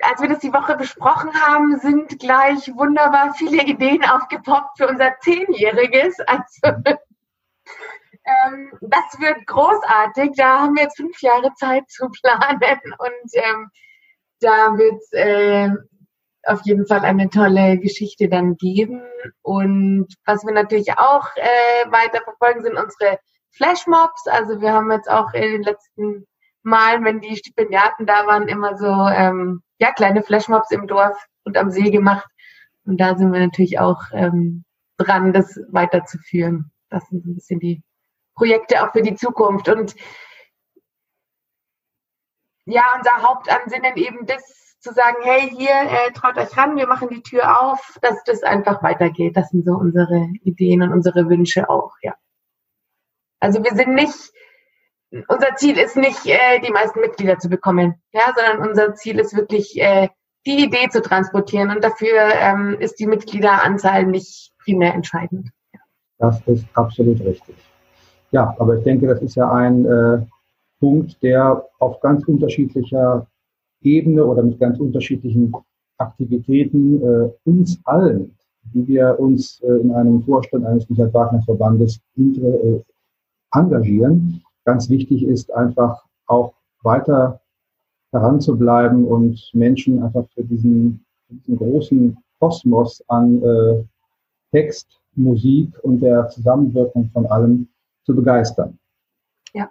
als 0.00 0.20
wir 0.20 0.28
das 0.28 0.40
die 0.40 0.52
Woche 0.52 0.74
besprochen 0.74 1.32
haben, 1.32 1.78
sind 1.78 2.18
gleich 2.18 2.74
wunderbar 2.74 3.34
viele 3.34 3.62
Ideen 3.62 4.04
aufgepoppt 4.04 4.78
für 4.78 4.88
unser 4.88 5.16
Zehnjähriges. 5.20 6.18
Also 6.26 6.72
ähm, 8.24 8.72
das 8.80 9.18
wird 9.18 9.46
großartig. 9.46 10.32
Da 10.36 10.60
haben 10.60 10.76
wir 10.76 10.84
jetzt 10.84 10.96
fünf 10.96 11.20
Jahre 11.20 11.52
Zeit 11.54 11.88
zu 11.90 12.08
planen 12.08 12.80
und 12.98 13.30
ähm, 13.34 13.70
da 14.40 14.76
wird 14.76 15.00
es 15.02 15.12
äh, 15.12 15.70
auf 16.44 16.60
jeden 16.64 16.86
Fall 16.86 17.00
eine 17.00 17.28
tolle 17.30 17.78
Geschichte 17.78 18.28
dann 18.28 18.56
geben. 18.56 19.02
Und 19.42 20.08
was 20.24 20.44
wir 20.44 20.52
natürlich 20.52 20.98
auch 20.98 21.28
äh, 21.36 21.90
weiter 21.90 22.22
verfolgen, 22.24 22.62
sind 22.62 22.76
unsere 22.76 23.18
Flashmobs. 23.52 24.26
Also 24.26 24.60
wir 24.60 24.72
haben 24.72 24.90
jetzt 24.90 25.10
auch 25.10 25.32
in 25.34 25.42
den 25.42 25.62
letzten 25.62 26.26
Malen, 26.62 27.04
wenn 27.04 27.20
die 27.20 27.36
Stipendiaten 27.36 28.06
da 28.06 28.26
waren, 28.26 28.48
immer 28.48 28.76
so 28.76 28.86
ähm, 28.86 29.62
ja 29.78 29.92
kleine 29.92 30.22
Flashmobs 30.22 30.70
im 30.70 30.86
Dorf 30.86 31.16
und 31.44 31.56
am 31.56 31.70
See 31.70 31.90
gemacht. 31.90 32.28
Und 32.84 33.00
da 33.00 33.16
sind 33.16 33.32
wir 33.32 33.40
natürlich 33.40 33.78
auch 33.78 34.02
ähm, 34.12 34.64
dran, 34.96 35.32
das 35.32 35.60
weiterzuführen. 35.68 36.70
Das 36.88 37.06
sind 37.08 37.22
so 37.22 37.30
ein 37.30 37.34
bisschen 37.34 37.60
die 37.60 37.82
Projekte 38.34 38.82
auch 38.82 38.92
für 38.92 39.02
die 39.02 39.14
Zukunft. 39.14 39.68
Und 39.68 39.94
ja, 42.64 42.82
unser 42.96 43.22
Hauptansinnen 43.22 43.96
eben 43.96 44.26
das 44.26 44.76
zu 44.80 44.92
sagen, 44.92 45.18
hey, 45.22 45.48
hier, 45.48 45.70
äh, 45.70 46.12
traut 46.12 46.36
euch 46.36 46.56
ran, 46.56 46.76
wir 46.76 46.88
machen 46.88 47.08
die 47.08 47.22
Tür 47.22 47.62
auf, 47.62 47.98
dass 48.02 48.22
das 48.24 48.42
einfach 48.42 48.82
weitergeht. 48.82 49.36
Das 49.36 49.50
sind 49.50 49.64
so 49.64 49.74
unsere 49.74 50.28
Ideen 50.42 50.82
und 50.82 50.92
unsere 50.92 51.28
Wünsche 51.28 51.70
auch, 51.70 51.92
ja. 52.02 52.14
Also 53.38 53.62
wir 53.62 53.74
sind 53.74 53.94
nicht, 53.94 54.32
unser 55.28 55.54
Ziel 55.56 55.78
ist 55.78 55.96
nicht, 55.96 56.26
äh, 56.26 56.60
die 56.60 56.72
meisten 56.72 57.00
Mitglieder 57.00 57.38
zu 57.38 57.48
bekommen, 57.48 58.02
ja, 58.12 58.32
sondern 58.34 58.68
unser 58.68 58.94
Ziel 58.94 59.20
ist 59.20 59.36
wirklich, 59.36 59.80
äh, 59.80 60.08
die 60.46 60.64
Idee 60.64 60.88
zu 60.88 61.00
transportieren 61.00 61.70
und 61.70 61.84
dafür 61.84 62.18
ähm, 62.34 62.76
ist 62.80 62.98
die 62.98 63.06
Mitgliederanzahl 63.06 64.04
nicht 64.04 64.52
primär 64.58 64.94
entscheidend. 64.94 65.50
Das 66.18 66.40
ist 66.46 66.66
absolut 66.74 67.20
richtig. 67.20 67.56
Ja, 68.32 68.54
aber 68.58 68.78
ich 68.78 68.84
denke, 68.84 69.06
das 69.06 69.20
ist 69.20 69.34
ja 69.34 69.50
ein 69.52 69.84
äh, 69.84 70.22
Punkt, 70.80 71.22
der 71.22 71.64
auf 71.78 72.00
ganz 72.00 72.26
unterschiedlicher 72.26 73.26
Ebene 73.82 74.24
oder 74.24 74.42
mit 74.42 74.58
ganz 74.58 74.80
unterschiedlichen 74.80 75.54
Aktivitäten 75.98 77.02
äh, 77.02 77.30
uns 77.44 77.78
allen, 77.84 78.34
die 78.72 78.88
wir 78.88 79.20
uns 79.20 79.60
äh, 79.60 79.80
in 79.80 79.92
einem 79.92 80.22
Vorstand 80.22 80.64
eines 80.64 80.88
Richard 80.88 81.12
Wagner 81.12 81.42
Verbandes 81.42 82.00
äh, 82.16 82.80
engagieren, 83.52 84.42
ganz 84.64 84.88
wichtig 84.88 85.24
ist, 85.24 85.52
einfach 85.52 86.02
auch 86.26 86.54
weiter 86.82 87.40
daran 88.12 88.40
zu 88.40 88.56
bleiben 88.56 89.04
und 89.06 89.50
Menschen 89.52 90.02
einfach 90.02 90.24
für 90.34 90.42
diesen, 90.42 91.04
diesen 91.28 91.56
großen 91.56 92.16
Kosmos 92.40 93.04
an 93.08 93.42
äh, 93.42 93.84
Text, 94.52 94.88
Musik 95.14 95.68
und 95.82 96.00
der 96.00 96.28
Zusammenwirkung 96.28 97.10
von 97.12 97.26
allem 97.26 97.68
zu 98.04 98.14
begeistern. 98.14 98.78
Ja. 99.54 99.70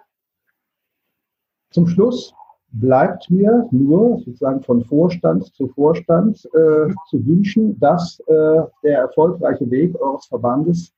Zum 1.70 1.86
Schluss 1.86 2.34
bleibt 2.72 3.30
mir 3.30 3.68
nur 3.70 4.18
sozusagen 4.18 4.62
von 4.62 4.84
Vorstand 4.84 5.44
zu 5.54 5.68
Vorstand 5.68 6.44
äh, 6.54 6.92
zu 7.08 7.26
wünschen, 7.26 7.78
dass 7.78 8.18
äh, 8.26 8.62
der 8.82 8.98
erfolgreiche 8.98 9.70
Weg 9.70 10.00
eures 10.00 10.26
Verbandes 10.26 10.94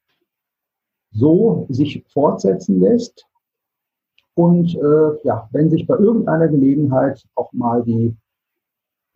so 1.11 1.67
sich 1.71 2.05
fortsetzen 2.13 2.81
lässt 2.81 3.27
und 4.35 4.75
äh, 4.75 5.27
ja, 5.27 5.49
wenn 5.53 5.71
sich 5.71 5.87
bei 5.87 5.97
irgendeiner 5.97 6.49
Gelegenheit 6.49 7.25
auch 7.35 7.53
mal 7.53 7.83
die 7.83 8.17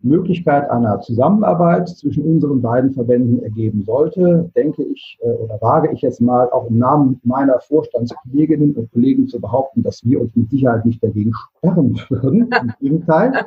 Möglichkeit 0.01 0.69
einer 0.69 1.01
Zusammenarbeit 1.01 1.89
zwischen 1.89 2.23
unseren 2.23 2.61
beiden 2.61 2.93
Verbänden 2.93 3.43
ergeben 3.43 3.83
sollte, 3.83 4.49
denke 4.55 4.83
ich 4.83 5.17
äh, 5.21 5.29
oder 5.29 5.61
wage 5.61 5.91
ich 5.91 6.01
jetzt 6.01 6.21
mal 6.21 6.49
auch 6.51 6.69
im 6.69 6.77
Namen 6.77 7.19
meiner 7.23 7.59
Vorstandskolleginnen 7.59 8.75
und 8.75 8.91
Kollegen 8.91 9.27
zu 9.27 9.41
behaupten, 9.41 9.83
dass 9.83 10.03
wir 10.05 10.21
uns 10.21 10.35
mit 10.35 10.49
Sicherheit 10.49 10.85
nicht 10.85 11.03
dagegen 11.03 11.33
sperren 11.57 11.99
würden. 12.09 12.49
Im 12.49 12.73
Gegenteil. 12.79 13.33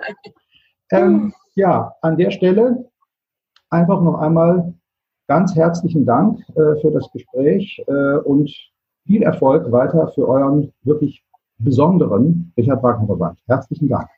Ähm, 0.94 1.32
ja, 1.54 1.94
an 2.02 2.18
der 2.18 2.30
Stelle 2.30 2.84
einfach 3.70 4.02
noch 4.02 4.18
einmal 4.18 4.74
ganz 5.26 5.56
herzlichen 5.56 6.04
Dank 6.04 6.40
äh, 6.50 6.78
für 6.82 6.90
das 6.92 7.10
Gespräch 7.12 7.82
äh, 7.86 8.18
und 8.18 8.50
viel 9.06 9.22
Erfolg 9.22 9.72
weiter 9.72 10.08
für 10.08 10.28
euren 10.28 10.70
wirklich 10.82 11.24
besonderen 11.56 12.52
Richard 12.58 12.82
Wagner 12.82 13.06
Verband. 13.06 13.38
Herzlichen 13.46 13.88
Dank. 13.88 14.08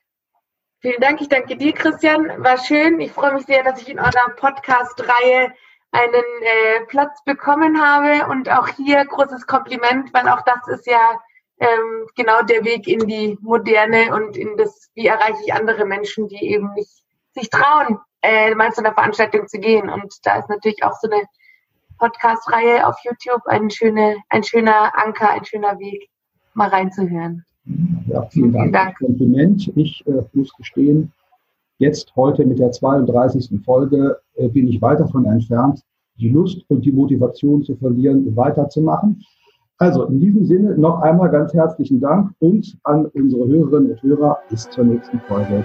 Vielen 0.81 1.01
Dank. 1.01 1.21
Ich 1.21 1.29
danke 1.29 1.57
dir, 1.57 1.73
Christian. 1.73 2.43
War 2.43 2.59
schön. 2.59 3.01
Ich 3.01 3.13
freue 3.13 3.35
mich 3.35 3.47
sehr, 3.47 3.63
dass 3.63 3.81
ich 3.81 3.89
in 3.89 3.99
eurer 3.99 4.31
Podcast-Reihe 4.37 5.53
einen 5.93 6.25
äh, 6.43 6.85
Platz 6.89 7.23
bekommen 7.25 7.81
habe. 7.81 8.31
Und 8.31 8.51
auch 8.51 8.69
hier 8.69 9.05
großes 9.05 9.47
Kompliment, 9.47 10.13
weil 10.13 10.29
auch 10.29 10.43
das 10.43 10.69
ist 10.69 10.87
ja 10.87 11.21
ähm, 11.59 12.07
genau 12.17 12.43
der 12.43 12.65
Weg 12.65 12.87
in 12.89 13.07
die 13.07 13.39
Moderne 13.41 14.15
und 14.15 14.37
in 14.37 14.57
das, 14.57 14.91
wie 14.95 15.07
erreiche 15.07 15.39
ich 15.45 15.55
andere 15.55 15.85
Menschen, 15.85 16.29
die 16.29 16.51
eben 16.53 16.73
nicht 16.75 16.91
sich 17.35 17.49
trauen, 17.49 17.99
äh, 18.23 18.55
mal 18.55 18.73
zu 18.73 18.81
einer 18.81 18.95
Veranstaltung 18.95 19.47
zu 19.47 19.59
gehen. 19.59 19.89
Und 19.89 20.15
da 20.25 20.39
ist 20.39 20.49
natürlich 20.49 20.83
auch 20.83 20.95
so 21.01 21.09
eine 21.11 21.23
Podcast-Reihe 21.99 22.87
auf 22.87 22.97
YouTube 23.05 23.47
ein, 23.47 23.71
schöne, 23.71 24.17
ein 24.29 24.43
schöner 24.43 24.93
Anker, 24.99 25.31
ein 25.31 25.45
schöner 25.45 25.79
Weg, 25.79 26.11
mal 26.55 26.69
reinzuhören. 26.69 27.45
Ja, 28.07 28.23
vielen 28.27 28.53
Dank. 28.53 28.65
Vielen 28.65 28.73
Dank. 28.73 28.99
Kompliment. 28.99 29.73
Ich 29.77 30.05
äh, 30.07 30.23
muss 30.33 30.53
gestehen, 30.55 31.13
jetzt 31.79 32.15
heute 32.17 32.45
mit 32.45 32.59
der 32.59 32.73
32. 32.73 33.61
Folge 33.65 34.19
äh, 34.35 34.49
bin 34.49 34.69
ich 34.69 34.81
weit 34.83 35.01
davon 35.01 35.25
entfernt, 35.25 35.81
die 36.19 36.29
Lust 36.29 36.65
und 36.69 36.85
die 36.85 36.93
Motivation 36.93 37.63
zu 37.63 37.75
verlieren, 37.77 38.37
weiterzumachen. 38.37 39.25
Also 39.79 40.05
in 40.05 40.21
diesem 40.21 40.45
Sinne 40.47 40.79
noch 40.79 41.01
einmal 41.01 41.31
ganz 41.31 41.53
herzlichen 41.53 42.01
Dank 42.01 42.33
und 42.39 42.79
an 42.85 43.07
unsere 43.07 43.47
Hörerinnen 43.49 43.91
und 43.91 44.03
Hörer 44.03 44.39
bis 44.49 44.69
zur 44.71 44.85
nächsten 44.85 45.19
Folge. 45.21 45.65